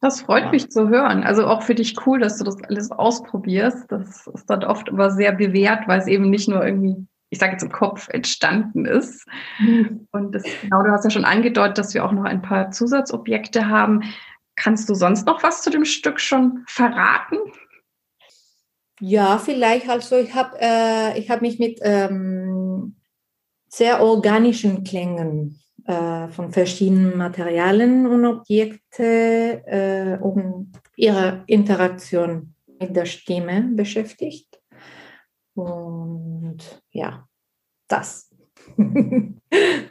Das 0.00 0.22
freut 0.22 0.50
mich 0.50 0.68
zu 0.68 0.88
hören. 0.88 1.22
Also 1.22 1.46
auch 1.46 1.62
für 1.62 1.74
dich 1.74 1.94
cool, 2.06 2.18
dass 2.18 2.38
du 2.38 2.44
das 2.44 2.56
alles 2.64 2.90
ausprobierst. 2.90 3.86
Das 3.88 4.26
ist 4.26 4.46
dann 4.46 4.64
oft 4.64 4.88
immer 4.88 5.10
sehr 5.10 5.32
bewährt, 5.32 5.86
weil 5.86 6.00
es 6.00 6.08
eben 6.08 6.28
nicht 6.28 6.48
nur 6.48 6.64
irgendwie 6.64 7.06
ich 7.32 7.38
sage 7.38 7.52
jetzt 7.52 7.62
im 7.62 7.72
Kopf 7.72 8.10
entstanden 8.10 8.84
ist. 8.84 9.26
Mhm. 9.58 10.06
Und 10.12 10.34
das, 10.34 10.42
genau, 10.60 10.82
du 10.82 10.90
hast 10.90 11.04
ja 11.04 11.10
schon 11.10 11.24
angedeutet, 11.24 11.78
dass 11.78 11.94
wir 11.94 12.04
auch 12.04 12.12
noch 12.12 12.24
ein 12.24 12.42
paar 12.42 12.70
Zusatzobjekte 12.70 13.68
haben. 13.68 14.02
Kannst 14.54 14.86
du 14.90 14.94
sonst 14.94 15.26
noch 15.26 15.42
was 15.42 15.62
zu 15.62 15.70
dem 15.70 15.86
Stück 15.86 16.20
schon 16.20 16.62
verraten? 16.66 17.38
Ja, 19.00 19.38
vielleicht. 19.38 19.88
Also 19.88 20.18
ich 20.18 20.34
habe 20.34 20.58
äh, 20.60 21.18
ich 21.18 21.30
hab 21.30 21.40
mich 21.40 21.58
mit 21.58 21.80
ähm, 21.80 22.96
sehr 23.66 24.02
organischen 24.02 24.84
Klängen 24.84 25.58
äh, 25.86 26.28
von 26.28 26.52
verschiedenen 26.52 27.16
Materialien 27.16 28.06
und 28.06 28.26
Objekte 28.26 29.62
äh, 29.66 30.22
um 30.22 30.70
ihre 30.96 31.44
Interaktion 31.46 32.54
mit 32.78 32.94
der 32.94 33.06
Stimme 33.06 33.70
beschäftigt. 33.72 34.51
Und 35.54 36.82
ja, 36.90 37.28
das. 37.88 38.30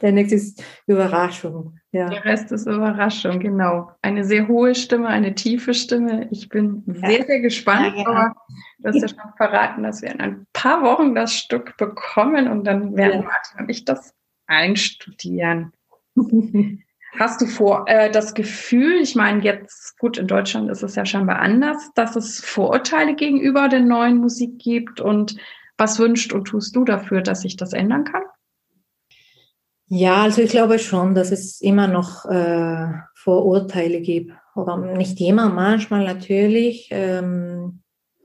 Der 0.02 0.12
nächste 0.12 0.34
ist 0.34 0.64
Überraschung. 0.86 1.78
Ja. 1.92 2.08
Der 2.08 2.24
Rest 2.24 2.50
ist 2.50 2.66
Überraschung, 2.66 3.38
genau. 3.38 3.92
Eine 4.02 4.24
sehr 4.24 4.48
hohe 4.48 4.74
Stimme, 4.74 5.08
eine 5.08 5.34
tiefe 5.34 5.74
Stimme. 5.74 6.26
Ich 6.30 6.48
bin 6.48 6.82
ja. 6.86 7.08
sehr, 7.08 7.24
sehr 7.26 7.40
gespannt. 7.40 7.94
Ja, 7.96 8.06
aber 8.06 8.34
du 8.78 8.88
hast 8.88 9.02
ja 9.02 9.08
schon 9.08 9.32
verraten, 9.36 9.82
dass 9.82 10.02
wir 10.02 10.10
in 10.10 10.20
ein 10.20 10.46
paar 10.52 10.82
Wochen 10.82 11.14
das 11.14 11.34
Stück 11.34 11.76
bekommen 11.76 12.48
und 12.48 12.64
dann 12.64 12.96
werden 12.96 13.24
Martin 13.24 13.60
und 13.60 13.68
ich 13.68 13.84
das 13.84 14.14
einstudieren. 14.46 15.72
Hast 17.18 17.42
du 17.42 17.46
vor 17.46 17.84
äh, 17.88 18.10
das 18.10 18.32
Gefühl, 18.34 19.00
ich 19.02 19.14
meine 19.14 19.42
jetzt, 19.42 19.98
gut, 19.98 20.16
in 20.16 20.26
Deutschland 20.26 20.70
ist 20.70 20.82
es 20.82 20.94
ja 20.94 21.04
scheinbar 21.04 21.40
anders, 21.40 21.90
dass 21.94 22.16
es 22.16 22.40
Vorurteile 22.40 23.14
gegenüber 23.14 23.68
der 23.68 23.80
neuen 23.80 24.16
Musik 24.16 24.58
gibt 24.58 25.00
und 25.00 25.36
was 25.76 25.98
wünscht 25.98 26.32
und 26.32 26.44
tust 26.44 26.74
du 26.74 26.84
dafür, 26.84 27.20
dass 27.20 27.42
sich 27.42 27.56
das 27.56 27.74
ändern 27.74 28.04
kann? 28.04 28.22
Ja, 29.88 30.22
also 30.22 30.40
ich 30.40 30.50
glaube 30.50 30.78
schon, 30.78 31.14
dass 31.14 31.32
es 31.32 31.60
immer 31.60 31.86
noch 31.86 32.24
äh, 32.24 32.86
Vorurteile 33.14 34.00
gibt. 34.00 34.32
Oder 34.54 34.78
nicht 34.78 35.20
immer, 35.20 35.50
manchmal 35.50 36.04
natürlich. 36.04 36.88
Ähm, 36.90 37.82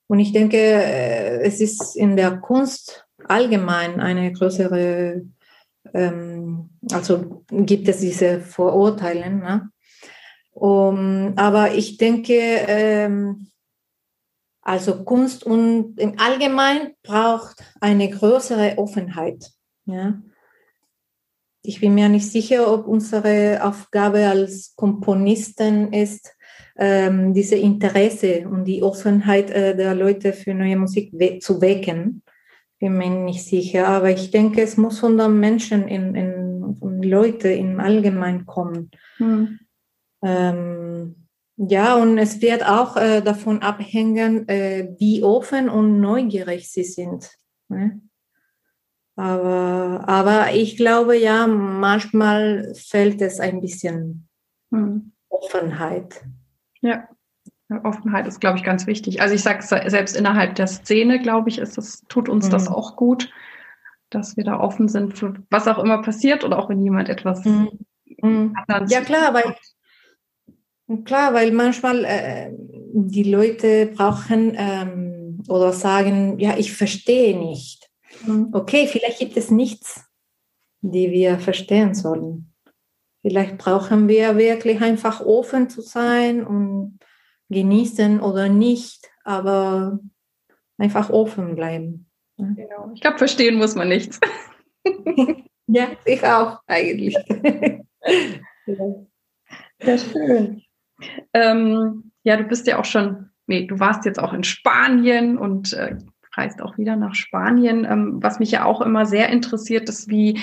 und 0.08 0.20
ich 0.20 0.32
denke, 0.32 0.58
äh, 0.58 1.42
es 1.42 1.60
ist 1.60 1.98
in 1.98 2.16
der 2.16 2.38
Kunst 2.38 3.06
allgemein 3.28 4.00
eine 4.00 4.32
größere 4.32 5.24
ähm, 5.94 6.70
also 6.92 7.44
gibt 7.50 7.88
es 7.88 8.00
diese 8.00 8.40
Vorurteile. 8.40 9.30
Ne? 9.30 9.70
Um, 10.52 11.34
aber 11.36 11.76
ich 11.76 11.98
denke, 11.98 12.34
ähm, 12.34 13.52
also 14.62 15.04
Kunst 15.04 15.44
und 15.46 16.00
im 16.00 16.20
Allgemeinen 16.20 16.94
braucht 17.04 17.64
eine 17.80 18.10
größere 18.10 18.78
Offenheit. 18.78 19.52
Ja? 19.86 20.22
Ich 21.62 21.80
bin 21.80 21.96
mir 21.96 22.10
nicht 22.10 22.30
sicher, 22.32 22.72
ob 22.72 22.88
unsere 22.88 23.64
Aufgabe 23.64 24.28
als 24.28 24.74
Komponisten 24.76 25.94
ist, 25.94 26.36
ähm, 26.78 27.34
diese 27.34 27.56
Interesse 27.56 28.48
und 28.48 28.66
die 28.66 28.84
Offenheit 28.84 29.50
äh, 29.52 29.76
der 29.76 29.96
Leute 29.96 30.34
für 30.34 30.54
neue 30.54 30.78
Musik 30.78 31.12
we 31.14 31.40
zu 31.40 31.62
wecken. 31.62 32.24
Bin 32.80 32.98
mir 32.98 33.10
nicht 33.10 33.44
sicher, 33.44 33.88
aber 33.88 34.12
ich 34.12 34.30
denke, 34.30 34.62
es 34.62 34.78
muss 34.78 35.00
von 35.00 35.18
den 35.18 35.40
Menschen, 35.40 35.88
in, 35.88 36.14
in, 36.14 36.76
von 36.80 37.02
Leuten 37.02 37.52
im 37.52 37.80
Allgemeinen 37.80 38.46
kommen. 38.46 38.92
Hm. 39.18 39.60
Ähm, 40.24 41.28
ja, 41.58 41.96
und 41.96 42.20
es 42.20 42.40
wird 42.42 42.64
auch 42.64 42.98
äh, 42.98 43.22
davon 43.22 43.64
abhängen, 43.64 44.48
äh, 44.48 44.96
wie 45.00 45.24
offen 45.24 45.70
und 45.70 46.00
neugierig 46.00 46.72
sie 46.72 46.84
sind. 46.84 47.32
Ne? 47.68 48.00
Aber, 49.16 50.08
aber 50.08 50.54
ich 50.54 50.78
glaube 50.78 51.18
ja, 51.18 51.48
manchmal 51.48 52.74
fällt 52.76 53.22
es 53.22 53.40
ein 53.40 53.62
bisschen 53.62 54.30
hm. 54.72 55.14
Offenheit. 55.30 56.24
Ja. 56.82 57.10
Offenheit 57.84 58.28
ist, 58.28 58.40
glaube 58.40 58.58
ich, 58.58 58.64
ganz 58.64 58.88
wichtig. 58.88 59.22
Also 59.22 59.36
ich 59.36 59.44
sage 59.44 59.62
selbst 59.90 60.16
innerhalb 60.16 60.56
der 60.56 60.68
Szene, 60.68 61.20
glaube 61.20 61.50
ich, 61.50 61.58
ist 61.58 61.78
das, 61.78 62.04
tut 62.08 62.30
uns 62.30 62.48
mhm. 62.48 62.52
das 62.52 62.68
auch 62.68 62.96
gut, 62.96 63.30
dass 64.10 64.38
wir 64.38 64.46
da 64.46 64.60
offen 64.60 64.88
sind 64.88 65.18
für 65.18 65.34
was 65.50 65.68
auch 65.68 65.78
immer 65.78 66.02
passiert 66.02 66.44
oder 66.44 66.60
auch 66.60 66.70
wenn 66.70 66.82
jemand 66.82 67.10
etwas 67.10 67.44
mhm. 67.44 67.70
mhm. 68.22 68.56
Ja 68.88 69.02
klar, 69.02 69.34
weil 69.34 69.56
klar, 71.04 71.34
weil 71.34 71.52
manchmal 71.52 72.06
äh, 72.06 72.52
die 72.94 73.24
Leute 73.24 73.88
brauchen 73.88 74.54
ähm, 74.56 75.44
oder 75.50 75.74
sagen, 75.74 76.40
ja, 76.40 76.58
ich 76.58 76.74
verstehe 76.74 77.38
nicht. 77.38 77.90
Mhm. 78.26 78.50
Okay, 78.54 78.88
vielleicht 78.88 79.20
gibt 79.20 79.36
es 79.36 79.52
nichts, 79.52 80.06
die 80.82 81.12
wir 81.12 81.40
verstehen 81.40 81.94
sollen. 81.94 82.54
Vielleicht 83.22 83.58
brauchen 83.58 84.08
wir 84.08 84.38
wirklich 84.38 84.82
einfach 84.82 85.20
offen 85.20 85.70
zu 85.70 85.82
sein 85.82 86.46
und 86.46 87.00
genießen 87.50 88.20
oder 88.20 88.50
nicht, 88.50 89.10
aber 89.24 90.00
einfach 90.78 91.10
offen 91.10 91.56
bleiben. 91.56 92.10
Genau. 92.38 92.92
Ich 92.94 93.02
glaube, 93.02 93.18
verstehen 93.18 93.56
muss 93.56 93.76
man 93.76 93.90
nichts. 93.90 94.20
ja, 95.68 95.88
ich 96.06 96.24
auch 96.24 96.60
eigentlich. 96.68 97.16
ja, 99.82 99.98
schön. 99.98 100.62
Ähm, 101.34 102.12
ja, 102.24 102.38
du 102.38 102.44
bist 102.44 102.68
ja 102.68 102.80
auch 102.80 102.86
schon, 102.86 103.30
nee, 103.48 103.66
du 103.66 103.80
warst 103.80 104.06
jetzt 104.06 104.20
auch 104.20 104.34
in 104.34 104.44
Spanien 104.44 105.38
und 105.38 105.74
äh, 105.74 105.98
reist 106.38 106.62
auch 106.62 106.78
wieder 106.78 106.96
nach 106.96 107.16
Spanien. 107.16 107.86
Ähm, 107.90 108.18
was 108.22 108.40
mich 108.40 108.52
ja 108.52 108.66
auch 108.66 108.82
immer 108.82 109.06
sehr 109.06 109.30
interessiert, 109.30 109.90
ist, 109.90 110.10
wie 110.10 110.40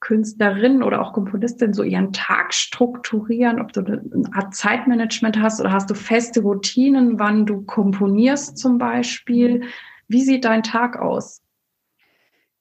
Künstlerinnen 0.00 0.82
oder 0.82 1.00
auch 1.00 1.12
Komponistinnen 1.12 1.74
so 1.74 1.82
ihren 1.82 2.12
Tag 2.12 2.54
strukturieren, 2.54 3.60
ob 3.60 3.72
du 3.72 3.80
eine 3.80 4.02
Art 4.32 4.54
Zeitmanagement 4.54 5.40
hast 5.40 5.60
oder 5.60 5.72
hast 5.72 5.90
du 5.90 5.94
feste 5.94 6.40
Routinen, 6.40 7.18
wann 7.18 7.46
du 7.46 7.62
komponierst 7.62 8.58
zum 8.58 8.78
Beispiel. 8.78 9.62
Wie 10.08 10.22
sieht 10.22 10.44
dein 10.44 10.62
Tag 10.62 10.98
aus? 10.98 11.42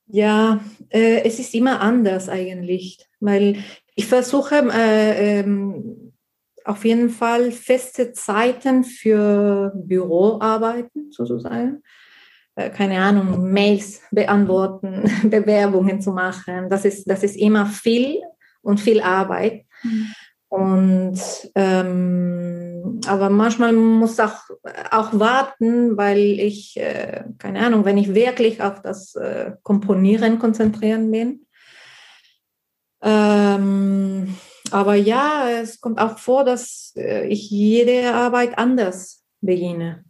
Ja, 0.08 0.60
äh, 0.90 1.22
es 1.24 1.40
ist 1.40 1.54
immer 1.54 1.80
anders 1.80 2.28
eigentlich, 2.28 3.08
weil 3.20 3.64
ich 3.96 4.08
versuche 4.08 4.56
äh, 4.74 5.40
ähm, 5.40 6.12
auf 6.66 6.86
jeden 6.86 7.10
Fall 7.10 7.52
feste 7.52 8.12
Zeiten 8.14 8.84
für 8.84 9.72
Büroarbeiten 9.76 11.12
sozusagen. 11.12 11.82
Äh, 12.56 12.70
keine 12.70 13.02
Ahnung, 13.02 13.52
Mails 13.52 14.02
beantworten, 14.12 15.04
Bewerbungen 15.30 16.02
zu 16.02 16.12
machen. 16.12 16.70
Das 16.70 16.86
ist, 16.86 17.10
das 17.10 17.24
ist 17.24 17.38
immer 17.38 17.66
viel 17.66 18.22
und 18.62 18.80
viel 18.80 19.02
Arbeit. 19.02 19.66
Mhm. 19.84 20.08
Und 20.50 21.20
ähm, 21.56 23.00
aber 23.08 23.30
manchmal 23.30 23.72
muss 23.72 24.20
auch 24.20 24.50
auch 24.92 25.18
warten, 25.18 25.96
weil 25.96 26.20
ich 26.20 26.76
äh, 26.76 27.24
keine 27.38 27.66
Ahnung, 27.66 27.86
wenn 27.86 27.98
ich 27.98 28.14
wirklich 28.14 28.62
auf 28.62 28.82
das 28.82 29.16
äh, 29.16 29.54
Komponieren 29.64 30.40
konzentrieren 30.40 31.10
bin. 31.10 31.46
Ähm, 33.02 34.36
aber 34.72 34.96
ja, 34.96 35.50
es 35.62 35.80
kommt 35.80 36.00
auch 36.00 36.20
vor, 36.20 36.44
dass 36.44 36.94
äh, 36.98 37.28
ich 37.28 37.50
jede 37.50 38.14
Arbeit 38.14 38.58
anders 38.58 39.24
beginne. 39.40 40.04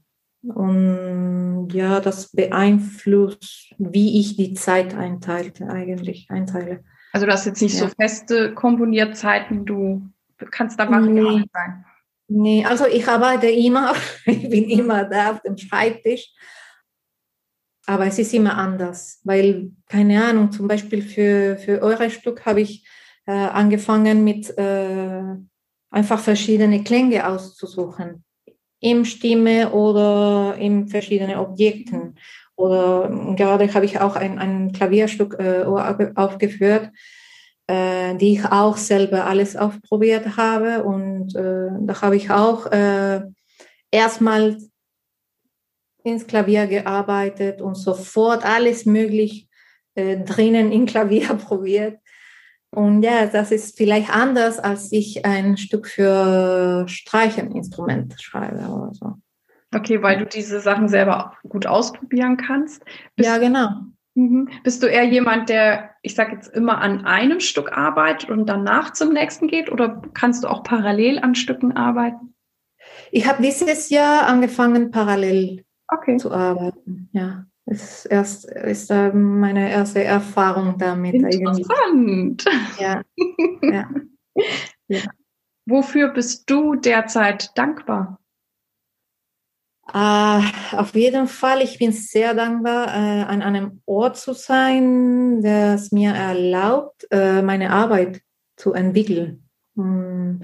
Und 0.43 1.69
ja, 1.71 1.99
das 1.99 2.31
beeinflusst, 2.31 3.73
wie 3.77 4.19
ich 4.19 4.37
die 4.37 4.53
Zeit 4.53 4.95
einteile, 4.95 5.51
eigentlich 5.69 6.27
einteile. 6.29 6.83
Also 7.13 7.25
du 7.25 7.31
hast 7.31 7.45
jetzt 7.45 7.61
nicht 7.61 7.75
ja. 7.79 7.87
so 7.87 7.93
feste 7.99 8.53
komponiert 8.53 9.15
Zeiten, 9.15 9.65
du 9.65 10.09
kannst 10.49 10.79
da 10.79 10.89
variabel 10.89 11.41
nee. 11.41 11.45
sein. 11.53 11.85
Nee, 12.27 12.65
also 12.65 12.87
ich 12.87 13.07
arbeite 13.07 13.47
immer, 13.47 13.93
ich 14.25 14.49
bin 14.49 14.69
immer 14.69 15.05
da 15.05 15.31
auf 15.31 15.41
dem 15.41 15.57
Schreibtisch. 15.57 16.33
Aber 17.87 18.05
es 18.05 18.17
ist 18.19 18.33
immer 18.33 18.57
anders, 18.57 19.19
weil, 19.23 19.71
keine 19.89 20.23
Ahnung, 20.23 20.51
zum 20.51 20.67
Beispiel 20.67 21.01
für, 21.01 21.57
für 21.57 21.81
eure 21.81 22.09
Stück 22.09 22.45
habe 22.45 22.61
ich 22.61 22.87
äh, 23.25 23.31
angefangen 23.31 24.23
mit 24.23 24.55
äh, 24.57 25.23
einfach 25.89 26.19
verschiedene 26.19 26.83
Klänge 26.83 27.27
auszusuchen 27.27 28.23
im 28.81 29.05
Stimme 29.05 29.71
oder 29.71 30.55
in 30.57 30.87
verschiedenen 30.87 31.37
Objekten. 31.37 32.17
Oder 32.55 33.09
gerade 33.37 33.73
habe 33.73 33.85
ich 33.85 33.99
auch 33.99 34.15
ein, 34.15 34.37
ein 34.37 34.71
Klavierstück 34.73 35.37
äh, 35.39 35.63
aufgeführt, 36.15 36.89
äh, 37.67 38.15
die 38.15 38.33
ich 38.33 38.45
auch 38.45 38.77
selber 38.77 39.25
alles 39.25 39.55
aufprobiert 39.55 40.35
habe. 40.35 40.83
Und 40.83 41.35
äh, 41.35 41.69
da 41.79 42.01
habe 42.01 42.17
ich 42.17 42.29
auch 42.31 42.65
äh, 42.71 43.21
erstmal 43.91 44.57
ins 46.03 46.25
Klavier 46.25 46.65
gearbeitet 46.65 47.61
und 47.61 47.75
sofort 47.75 48.43
alles 48.43 48.85
möglich 48.85 49.47
äh, 49.93 50.17
drinnen 50.17 50.71
im 50.71 50.87
Klavier 50.87 51.33
probiert. 51.35 51.99
Und 52.73 53.03
ja, 53.03 53.25
das 53.25 53.51
ist 53.51 53.77
vielleicht 53.77 54.09
anders, 54.09 54.57
als 54.57 54.91
ich 54.91 55.25
ein 55.25 55.57
Stück 55.57 55.87
für 55.87 56.85
Streicheninstrument 56.87 58.21
schreibe 58.21 58.59
oder 58.59 58.93
so. 58.93 59.13
Okay, 59.73 60.01
weil 60.01 60.17
du 60.17 60.25
diese 60.25 60.59
Sachen 60.59 60.87
selber 60.87 61.37
gut 61.47 61.65
ausprobieren 61.65 62.37
kannst. 62.37 62.83
Bist 63.15 63.29
ja, 63.29 63.37
genau. 63.37 63.69
Mhm. 64.15 64.49
Bist 64.63 64.83
du 64.83 64.87
eher 64.87 65.05
jemand, 65.05 65.49
der, 65.49 65.91
ich 66.01 66.15
sage 66.15 66.33
jetzt 66.33 66.53
immer, 66.53 66.79
an 66.79 67.05
einem 67.05 67.39
Stück 67.39 67.71
arbeitet 67.71 68.29
und 68.29 68.47
danach 68.47 68.91
zum 68.93 69.13
nächsten 69.13 69.47
geht 69.47 69.71
oder 69.71 70.01
kannst 70.13 70.43
du 70.43 70.49
auch 70.49 70.63
parallel 70.63 71.19
an 71.19 71.35
Stücken 71.35 71.75
arbeiten? 71.75 72.35
Ich 73.11 73.27
habe 73.27 73.41
dieses 73.41 73.89
Jahr 73.89 74.27
angefangen, 74.27 74.91
parallel 74.91 75.63
okay. 75.87 76.17
zu 76.17 76.31
arbeiten. 76.31 77.09
Ja. 77.13 77.45
Ist 77.71 78.05
erst 78.05 78.45
ist 78.45 78.89
meine 78.89 79.71
erste 79.71 80.03
Erfahrung 80.03 80.77
damit 80.77 81.15
Interessant. 81.15 82.43
Ja. 82.77 83.01
ja. 83.61 83.89
ja. 84.89 85.01
Wofür 85.65 86.09
bist 86.09 86.49
du 86.49 86.75
derzeit 86.75 87.51
dankbar? 87.55 88.19
Uh, 89.93 90.41
auf 90.77 90.93
jeden 90.95 91.27
Fall, 91.27 91.61
ich 91.61 91.77
bin 91.79 91.93
sehr 91.93 92.33
dankbar, 92.33 92.87
uh, 92.87 93.25
an 93.29 93.41
einem 93.41 93.81
Ort 93.85 94.17
zu 94.17 94.33
sein, 94.33 95.41
der 95.41 95.75
es 95.75 95.91
mir 95.93 96.11
erlaubt, 96.11 97.07
uh, 97.13 97.41
meine 97.41 97.71
Arbeit 97.71 98.21
zu 98.57 98.73
entwickeln. 98.73 99.49
Mm. 99.75 100.43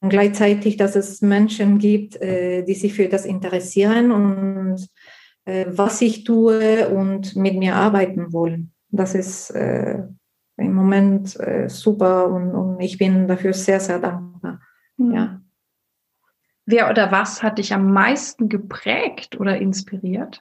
Und 0.00 0.08
gleichzeitig, 0.08 0.78
dass 0.78 0.96
es 0.96 1.22
Menschen 1.22 1.78
gibt, 1.78 2.18
die 2.20 2.74
sich 2.74 2.92
für 2.92 3.08
das 3.08 3.24
interessieren 3.24 4.10
und 4.10 4.78
äh, 4.82 5.01
was 5.44 6.00
ich 6.00 6.24
tue 6.24 6.88
und 6.88 7.34
mit 7.36 7.56
mir 7.56 7.74
arbeiten 7.74 8.32
wollen. 8.32 8.72
Das 8.90 9.14
ist 9.14 9.50
äh, 9.50 10.02
im 10.56 10.74
Moment 10.74 11.38
äh, 11.40 11.68
super 11.68 12.28
und, 12.28 12.54
und, 12.54 12.80
ich 12.80 12.98
bin 12.98 13.26
dafür 13.26 13.52
sehr, 13.52 13.80
sehr 13.80 13.98
dankbar. 13.98 14.60
Mhm. 14.96 15.14
Ja. 15.14 15.40
Wer 16.66 16.90
oder 16.90 17.10
was 17.10 17.42
hat 17.42 17.58
dich 17.58 17.72
am 17.74 17.92
meisten 17.92 18.48
geprägt 18.48 19.38
oder 19.40 19.58
inspiriert? 19.58 20.40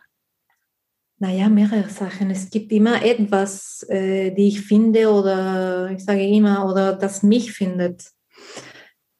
Naja, 1.17 1.49
mehrere 1.49 1.89
Sachen. 1.89 2.31
Es 2.31 2.49
gibt 2.49 2.71
immer 2.71 3.03
etwas, 3.03 3.85
äh, 3.89 4.31
die 4.31 4.47
ich 4.47 4.61
finde 4.61 5.11
oder 5.11 5.91
ich 5.91 6.03
sage 6.03 6.27
immer, 6.27 6.67
oder 6.69 6.93
das 6.93 7.23
mich 7.23 7.53
findet, 7.53 8.11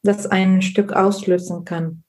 das 0.02 0.26
ein 0.26 0.62
Stück 0.62 0.92
auslösen 0.92 1.64
kann. 1.64 2.04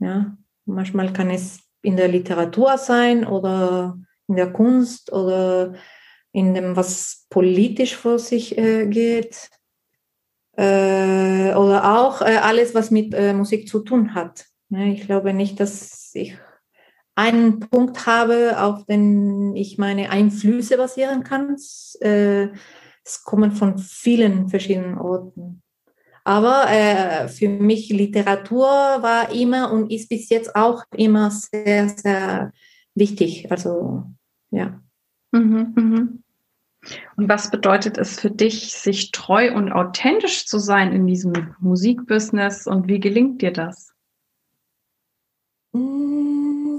Ja, 0.00 0.36
manchmal 0.64 1.12
kann 1.12 1.30
es 1.30 1.60
in 1.82 1.96
der 1.96 2.08
Literatur 2.08 2.78
sein 2.78 3.26
oder 3.26 3.98
in 4.26 4.36
der 4.36 4.52
Kunst 4.52 5.12
oder 5.12 5.74
in 6.32 6.54
dem, 6.54 6.76
was 6.76 7.26
politisch 7.30 7.96
vor 7.96 8.18
sich 8.18 8.56
äh, 8.58 8.86
geht. 8.86 9.50
Äh, 10.56 11.54
oder 11.54 11.98
auch 11.98 12.20
äh, 12.20 12.36
alles, 12.36 12.74
was 12.74 12.90
mit 12.90 13.14
äh, 13.14 13.32
Musik 13.32 13.68
zu 13.68 13.80
tun 13.80 14.14
hat. 14.14 14.46
Ne? 14.68 14.92
Ich 14.92 15.06
glaube 15.06 15.32
nicht, 15.32 15.60
dass 15.60 16.10
ich 16.14 16.36
einen 17.14 17.60
Punkt 17.60 18.06
habe, 18.06 18.60
auf 18.62 18.84
den 18.86 19.56
ich 19.56 19.78
meine 19.78 20.10
Einflüsse 20.10 20.76
basieren 20.76 21.24
kann. 21.24 21.56
Äh, 22.00 22.48
es 23.04 23.24
kommen 23.24 23.52
von 23.52 23.78
vielen 23.78 24.48
verschiedenen 24.48 24.98
Orten. 24.98 25.62
Aber 26.28 26.70
äh, 26.70 27.26
für 27.26 27.48
mich 27.48 27.88
Literatur 27.88 28.66
war 28.66 29.32
immer 29.32 29.72
und 29.72 29.90
ist 29.90 30.10
bis 30.10 30.28
jetzt 30.28 30.54
auch 30.54 30.84
immer 30.94 31.30
sehr, 31.30 31.88
sehr 31.88 32.52
wichtig. 32.94 33.50
Also 33.50 34.04
ja. 34.50 34.78
Mhm, 35.32 35.72
mhm. 35.74 36.22
Und 37.16 37.30
was 37.30 37.50
bedeutet 37.50 37.96
es 37.96 38.20
für 38.20 38.30
dich, 38.30 38.74
sich 38.74 39.10
treu 39.10 39.54
und 39.54 39.72
authentisch 39.72 40.44
zu 40.44 40.58
sein 40.58 40.92
in 40.92 41.06
diesem 41.06 41.54
Musikbusiness 41.60 42.66
und 42.66 42.88
wie 42.88 43.00
gelingt 43.00 43.40
dir 43.40 43.54
das? 43.54 43.94
Mm. 45.72 46.76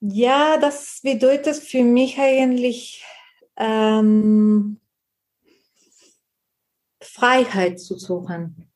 Ja, 0.00 0.58
das 0.58 1.00
bedeutet 1.02 1.56
für 1.56 1.82
mich 1.82 2.18
eigentlich 2.18 3.02
ähm, 3.56 4.78
Freiheit 7.00 7.80
zu 7.80 7.96
suchen. 7.96 8.70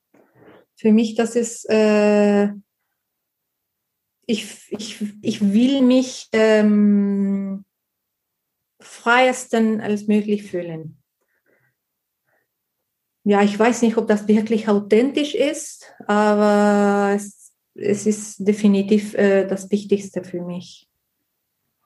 Für 0.76 0.92
mich, 0.92 1.14
das 1.14 1.36
ist, 1.36 1.68
äh, 1.70 2.48
ich, 4.26 4.70
ich, 4.70 5.02
ich 5.22 5.52
will 5.52 5.82
mich 5.82 6.28
ähm, 6.32 7.64
freiesten 8.80 9.80
als 9.80 10.06
möglich 10.06 10.44
fühlen. 10.44 10.98
Ja, 13.24 13.42
ich 13.42 13.58
weiß 13.58 13.82
nicht, 13.82 13.96
ob 13.96 14.06
das 14.06 14.28
wirklich 14.28 14.68
authentisch 14.68 15.34
ist, 15.34 15.94
aber 16.06 17.14
es, 17.14 17.54
es 17.74 18.06
ist 18.06 18.46
definitiv 18.46 19.14
äh, 19.14 19.46
das 19.46 19.70
Wichtigste 19.70 20.22
für 20.24 20.42
mich. 20.42 20.88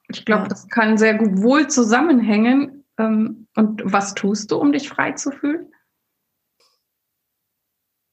Ich 0.09 0.25
glaube, 0.25 0.43
ja. 0.43 0.47
das 0.49 0.67
kann 0.67 0.97
sehr 0.97 1.17
gut 1.17 1.41
wohl 1.41 1.67
zusammenhängen. 1.69 2.83
Ähm, 2.97 3.47
und 3.55 3.81
was 3.85 4.15
tust 4.15 4.51
du, 4.51 4.57
um 4.57 4.73
dich 4.73 4.89
frei 4.89 5.13
zu 5.13 5.31
fühlen? 5.31 5.71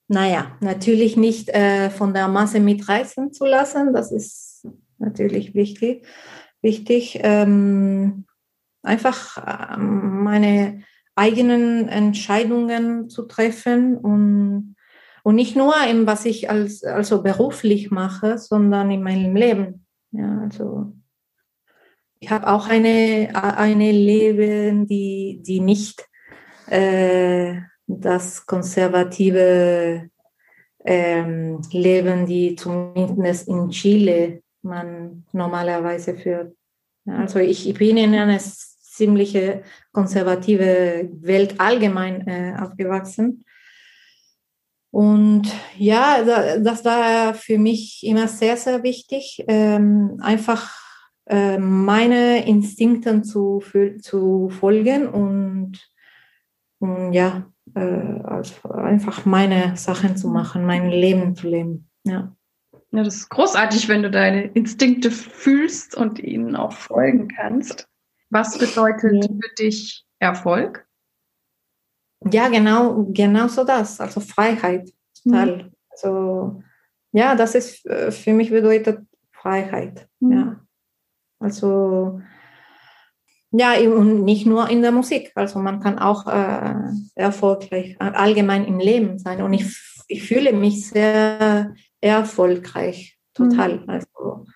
Naja, 0.08 0.56
natürlich 0.60 1.16
nicht 1.16 1.48
äh, 1.48 1.90
von 1.90 2.14
der 2.14 2.28
Masse 2.28 2.60
mitreißen 2.60 3.32
zu 3.32 3.44
lassen. 3.44 3.92
Das 3.92 4.12
ist 4.12 4.66
natürlich 4.98 5.54
wichtig. 5.54 6.06
wichtig. 6.62 7.18
Ähm, 7.22 8.24
einfach 8.82 9.74
ähm, 9.76 10.22
meine 10.22 10.82
eigenen 11.16 11.88
Entscheidungen 11.88 13.08
zu 13.08 13.22
treffen 13.22 13.96
und, 13.96 14.76
und 15.24 15.34
nicht 15.34 15.56
nur 15.56 15.74
im, 15.90 16.06
was 16.06 16.24
ich 16.24 16.50
als, 16.50 16.84
also 16.84 17.22
beruflich 17.22 17.90
mache, 17.90 18.38
sondern 18.38 18.90
in 18.90 19.02
meinem 19.02 19.34
Leben. 19.34 19.86
Ja, 20.12 20.40
also 20.42 20.92
ich 22.20 22.30
habe 22.30 22.46
auch 22.48 22.68
eine, 22.68 23.30
eine 23.34 23.92
Leben, 23.92 24.86
die, 24.86 25.42
die 25.44 25.60
nicht 25.60 26.06
äh, 26.68 27.60
das 27.86 28.44
konservative 28.46 30.10
ähm, 30.84 31.60
Leben, 31.70 32.26
die 32.26 32.56
zumindest 32.56 33.48
in 33.48 33.70
Chile 33.70 34.42
man 34.62 35.24
normalerweise 35.32 36.14
führt. 36.16 36.54
Also 37.06 37.38
ich, 37.38 37.68
ich 37.68 37.78
bin 37.78 37.96
in 37.96 38.14
einer 38.14 38.38
ziemliche 38.38 39.62
konservative 39.92 41.08
Welt 41.20 41.60
allgemein 41.60 42.26
äh, 42.26 42.56
aufgewachsen. 42.60 43.44
Und 44.90 45.52
ja, 45.76 46.58
das 46.58 46.84
war 46.84 47.34
für 47.34 47.58
mich 47.58 48.02
immer 48.02 48.28
sehr, 48.28 48.56
sehr 48.56 48.82
wichtig, 48.82 49.44
ähm, 49.46 50.18
einfach 50.22 50.74
äh, 51.26 51.58
meine 51.58 52.46
Instinkten 52.46 53.22
zu, 53.22 53.62
zu 54.00 54.48
folgen 54.48 55.06
und, 55.08 55.72
und 56.78 57.12
ja, 57.12 57.52
äh, 57.74 57.80
einfach 57.80 59.24
meine 59.24 59.76
Sachen 59.76 60.16
zu 60.16 60.28
machen, 60.28 60.64
mein 60.64 60.90
Leben 60.90 61.34
zu 61.34 61.48
leben. 61.48 61.88
Ja. 62.04 62.36
Ja, 62.92 63.02
das 63.02 63.16
ist 63.16 63.28
großartig, 63.28 63.88
wenn 63.88 64.02
du 64.02 64.10
deine 64.10 64.44
Instinkte 64.44 65.10
fühlst 65.10 65.94
und 65.96 66.18
ihnen 66.18 66.56
auch 66.56 66.72
folgen 66.72 67.28
kannst. 67.28 67.88
Was 68.30 68.58
bedeutet 68.58 69.24
ja. 69.24 69.28
für 69.28 69.54
dich 69.58 70.06
Erfolg? 70.18 70.86
Ja, 72.30 72.48
genau, 72.48 73.04
genau 73.12 73.48
so 73.48 73.64
das. 73.64 74.00
Also 74.00 74.20
Freiheit. 74.20 74.92
Mhm. 75.24 75.72
Also 75.90 76.62
ja, 77.12 77.34
das 77.34 77.54
ist 77.54 77.84
äh, 77.86 78.10
für 78.10 78.32
mich 78.32 78.50
bedeutet 78.50 79.00
Freiheit. 79.32 80.08
Mhm. 80.20 80.32
Ja. 80.32 80.66
Also 81.38 82.20
ja, 83.50 83.78
und 83.78 84.24
nicht 84.24 84.46
nur 84.46 84.68
in 84.68 84.82
der 84.82 84.92
Musik. 84.92 85.32
Also 85.34 85.58
man 85.58 85.80
kann 85.80 85.98
auch 85.98 86.26
äh, 86.26 86.74
erfolgreich 87.14 87.96
allgemein 88.00 88.64
im 88.64 88.78
Leben 88.78 89.18
sein. 89.18 89.42
Und 89.42 89.52
ich, 89.52 89.64
ich 90.08 90.22
fühle 90.24 90.52
mich 90.52 90.88
sehr 90.88 91.74
erfolgreich, 92.00 93.18
total. 93.34 93.80
Mhm. 93.80 93.90
Also 93.90 94.46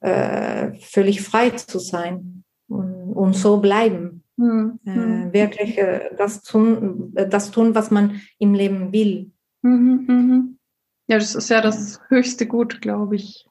äh, 0.00 0.72
völlig 0.80 1.22
frei 1.22 1.50
zu 1.50 1.78
sein 1.78 2.44
und, 2.68 3.12
und 3.12 3.34
so 3.34 3.58
bleiben. 3.58 4.24
Mhm. 4.36 4.78
Äh, 4.84 4.94
hm. 4.94 5.32
wirklich 5.32 5.78
äh, 5.78 6.10
das, 6.16 6.42
tun, 6.42 7.12
das 7.12 7.50
tun, 7.50 7.74
was 7.74 7.90
man 7.90 8.20
im 8.38 8.54
Leben 8.54 8.92
will. 8.92 9.32
Mhm, 9.62 10.04
mhm. 10.06 10.58
Ja, 11.08 11.18
das 11.18 11.34
ist 11.34 11.48
ja 11.48 11.60
das 11.60 12.00
höchste 12.08 12.46
Gut, 12.46 12.80
glaube 12.80 13.16
ich. 13.16 13.48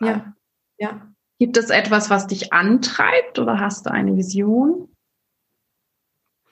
Ja, 0.00 0.34
ja. 0.78 1.15
Gibt 1.38 1.56
es 1.56 1.70
etwas, 1.70 2.08
was 2.08 2.26
dich 2.26 2.52
antreibt 2.52 3.38
oder 3.38 3.60
hast 3.60 3.86
du 3.86 3.90
eine 3.90 4.16
Vision? 4.16 4.88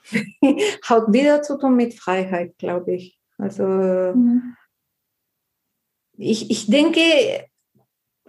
Hat 0.83 1.13
wieder 1.13 1.43
zu 1.43 1.59
tun 1.59 1.77
mit 1.77 1.95
Freiheit, 1.95 2.59
glaube 2.59 2.95
ich. 2.95 3.19
Also 3.39 3.65
mhm. 3.65 4.57
ich, 6.17 6.51
ich 6.51 6.67
denke 6.67 7.01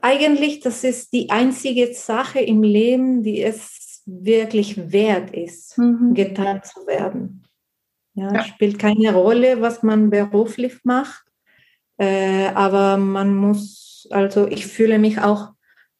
eigentlich, 0.01 0.61
das 0.61 0.83
ist 0.83 1.13
die 1.13 1.29
einzige 1.29 1.93
Sache 1.93 2.39
im 2.39 2.63
Leben, 2.63 3.23
die 3.23 3.41
es 3.41 4.03
wirklich 4.05 4.91
wert 4.91 5.31
ist, 5.31 5.77
mhm. 5.77 6.13
getan 6.13 6.61
zu 6.63 6.85
werden. 6.87 7.43
Ja, 8.13 8.33
ja, 8.33 8.43
spielt 8.45 8.79
keine 8.79 9.13
Rolle, 9.13 9.61
was 9.61 9.83
man 9.83 10.09
beruflich 10.09 10.85
macht, 10.85 11.25
äh, 11.97 12.47
aber 12.47 12.95
man 12.95 13.35
muss, 13.35 14.07
also 14.09 14.47
ich 14.47 14.67
fühle 14.67 14.99
mich 14.99 15.19
auch 15.19 15.54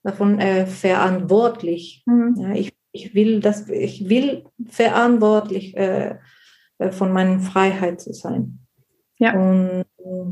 davon 0.06 0.40
äh, 0.40 0.68
verantwortlich. 0.68 2.04
Mhm. 2.06 2.36
Ja, 2.38 2.52
ich, 2.52 2.74
ich, 2.92 3.16
will 3.16 3.40
das, 3.40 3.68
ich 3.70 4.08
will 4.08 4.46
verantwortlich 4.68 5.76
äh, 5.76 6.18
äh 6.78 6.92
von 6.92 7.12
meiner 7.12 7.40
Freiheit 7.40 8.00
zu 8.00 8.14
sein. 8.14 8.60
Ja. 9.18 9.34
Und 9.34 9.86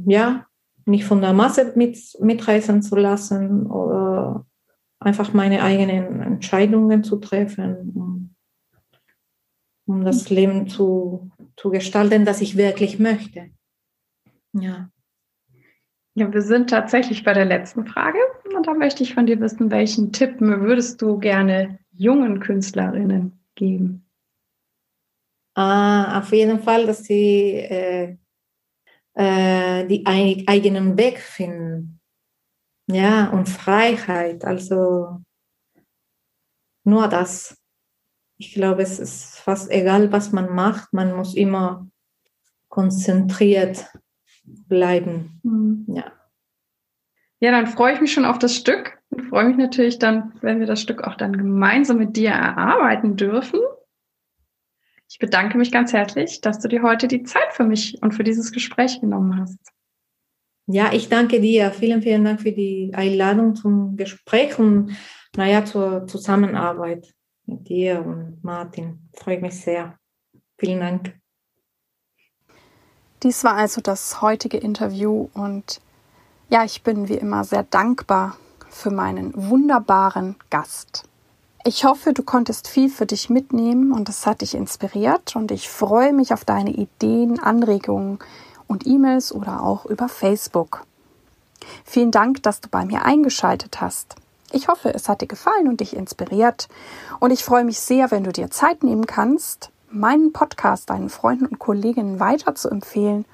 ja, 0.06 0.46
nicht 0.86 1.06
von 1.06 1.22
der 1.22 1.34
Masse 1.34 1.74
mit, 1.76 1.98
mitreißen 2.20 2.82
zu 2.84 2.96
lassen 2.96 3.66
oder 3.66 4.46
einfach 5.00 5.34
meine 5.34 5.64
eigenen 5.64 6.22
Entscheidungen 6.22 7.04
zu 7.04 7.18
treffen, 7.18 7.92
um, 7.96 8.36
um 9.88 10.06
das 10.06 10.30
Leben 10.30 10.68
zu, 10.68 11.32
zu 11.58 11.72
gestalten, 11.72 12.26
das 12.26 12.42
ich 12.42 12.58
wirklich 12.58 13.00
möchte. 13.00 13.50
Ja. 14.54 14.90
Ja, 16.16 16.32
wir 16.32 16.44
sind 16.44 16.70
tatsächlich 16.70 17.24
bei 17.24 17.34
der 17.34 17.46
letzten 17.46 17.88
Frage. 17.88 18.20
Und 18.56 18.68
da 18.68 18.74
möchte 18.74 19.02
ich 19.02 19.16
von 19.16 19.26
dir 19.26 19.40
wissen, 19.40 19.72
welchen 19.72 20.12
Tipp 20.12 20.36
würdest 20.40 21.02
du 21.02 21.18
gerne 21.18 21.80
jungen 21.92 22.40
Künstlerinnen 22.40 23.40
geben? 23.56 24.08
Ah, 25.56 26.20
auf 26.20 26.32
jeden 26.32 26.60
Fall, 26.60 26.86
dass 26.86 27.04
sie 27.04 27.54
äh, 27.56 28.18
äh, 29.16 29.88
die 29.88 30.06
eigenen 30.06 30.98
Weg 30.98 31.20
finden. 31.20 32.00
Ja, 32.88 33.30
und 33.30 33.50
Freiheit. 33.50 34.46
Also 34.46 35.22
nur 36.84 37.08
das. 37.08 37.58
Ich 38.38 38.54
glaube, 38.54 38.82
es 38.82 39.00
ist 39.00 39.40
fast 39.40 39.72
egal, 39.72 40.12
was 40.12 40.32
man 40.32 40.54
macht. 40.54 40.92
Man 40.92 41.16
muss 41.16 41.36
immer 41.36 41.88
konzentriert 42.68 43.88
bleiben. 44.44 45.40
Mhm. 45.44 45.86
Ja. 45.88 46.12
Ja, 47.40 47.52
dann 47.52 47.68
freue 47.68 47.94
ich 47.94 48.02
mich 48.02 48.14
schon 48.14 48.26
auf 48.26 48.40
das 48.40 48.56
Stück 48.56 48.98
und 49.10 49.24
freue 49.24 49.46
mich 49.46 49.58
natürlich 49.58 50.00
dann, 50.00 50.34
wenn 50.42 50.60
wir 50.60 50.68
das 50.68 50.82
Stück 50.82 51.04
auch 51.04 51.16
dann 51.16 51.36
gemeinsam 51.36 51.98
mit 51.98 52.16
dir 52.16 52.30
erarbeiten 52.30 53.18
dürfen. 53.18 53.60
Ich 55.10 55.20
bedanke 55.20 55.58
mich 55.58 55.72
ganz 55.72 55.92
herzlich, 55.94 56.42
dass 56.42 56.60
du 56.60 56.68
dir 56.68 56.82
heute 56.82 57.08
die 57.08 57.24
Zeit 57.24 57.52
für 57.52 57.66
mich 57.66 58.02
und 58.02 58.14
für 58.14 58.24
dieses 58.24 58.52
Gespräch 58.52 59.02
genommen 59.02 59.40
hast. 59.40 59.60
Ja, 60.68 60.94
ich 60.94 61.10
danke 61.10 61.42
dir. 61.42 61.72
Vielen, 61.72 62.02
vielen 62.02 62.24
Dank 62.24 62.42
für 62.42 62.54
die 62.54 62.92
Einladung 62.94 63.56
zum 63.56 63.98
Gespräch 63.98 64.58
und 64.58 64.96
naja, 65.36 65.66
zur 65.66 66.08
Zusammenarbeit 66.08 67.14
mit 67.46 67.68
dir 67.68 68.06
und 68.06 68.44
Martin. 68.44 69.10
Freue 69.14 69.42
mich 69.42 69.60
sehr. 69.60 70.00
Vielen 70.58 70.80
Dank. 70.80 71.23
Dies 73.24 73.46
war 73.46 73.56
also 73.56 73.80
das 73.80 74.22
heutige 74.22 74.58
Interview 74.58 75.30
und 75.34 75.80
ja, 76.50 76.66
ich 76.66 76.84
bin 76.84 77.08
wie 77.08 77.16
immer 77.16 77.46
sehr 77.46 77.64
dankbar 77.64 78.36
für 78.70 78.92
meinen 78.92 79.32
wunderbaren 79.34 80.36
Gast. 80.50 81.04
Ich 81.64 81.86
hoffe, 81.86 82.12
du 82.12 82.24
konntest 82.24 82.68
viel 82.68 82.90
für 82.90 83.06
dich 83.06 83.30
mitnehmen 83.30 83.94
und 83.94 84.10
es 84.10 84.26
hat 84.26 84.42
dich 84.42 84.56
inspiriert 84.56 85.38
und 85.38 85.52
ich 85.52 85.70
freue 85.70 86.12
mich 86.12 86.34
auf 86.34 86.44
deine 86.44 86.72
Ideen, 86.72 87.40
Anregungen 87.40 88.20
und 88.68 88.86
E-Mails 88.86 89.32
oder 89.34 89.64
auch 89.64 89.86
über 89.86 90.10
Facebook. 90.10 90.86
Vielen 91.86 92.12
Dank, 92.12 92.44
dass 92.44 92.60
du 92.60 92.68
bei 92.68 92.84
mir 92.84 93.06
eingeschaltet 93.06 93.80
hast. 93.80 94.16
Ich 94.52 94.68
hoffe, 94.68 94.94
es 94.94 95.08
hat 95.08 95.22
dir 95.22 95.28
gefallen 95.28 95.70
und 95.70 95.80
dich 95.80 95.96
inspiriert. 95.96 96.68
Und 97.22 97.32
ich 97.32 97.46
freue 97.46 97.64
mich 97.64 97.80
sehr, 97.80 98.12
wenn 98.12 98.26
du 98.26 98.34
dir 98.34 98.52
Zeit 98.52 98.84
nehmen 98.84 99.08
kannst, 99.08 99.72
meinen 99.94 100.34
Podcast 100.34 100.90
deinen 100.90 101.10
Freunden 101.10 101.46
und 101.46 101.60
Kolleginnen 101.60 102.20
weiter 102.20 102.56
zu 102.56 102.70
empfehlen 102.70 103.26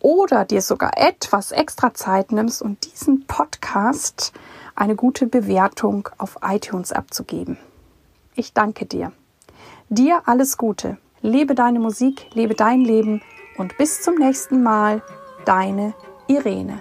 oder 0.00 0.44
dir 0.44 0.62
sogar 0.62 0.92
etwas 0.96 1.52
extra 1.52 1.92
Zeit 1.94 2.32
nimmst 2.32 2.62
und 2.62 2.90
diesen 2.90 3.26
Podcast 3.26 4.32
eine 4.74 4.96
gute 4.96 5.26
Bewertung 5.26 6.08
auf 6.16 6.38
iTunes 6.42 6.92
abzugeben. 6.92 7.58
Ich 8.34 8.54
danke 8.54 8.86
dir. 8.86 9.12
Dir 9.90 10.22
alles 10.26 10.56
Gute. 10.56 10.96
Lebe 11.20 11.54
deine 11.54 11.80
Musik, 11.80 12.28
lebe 12.32 12.54
dein 12.54 12.80
Leben 12.80 13.20
und 13.58 13.76
bis 13.76 14.00
zum 14.00 14.14
nächsten 14.14 14.62
Mal, 14.62 15.02
deine 15.44 15.92
Irene. 16.28 16.80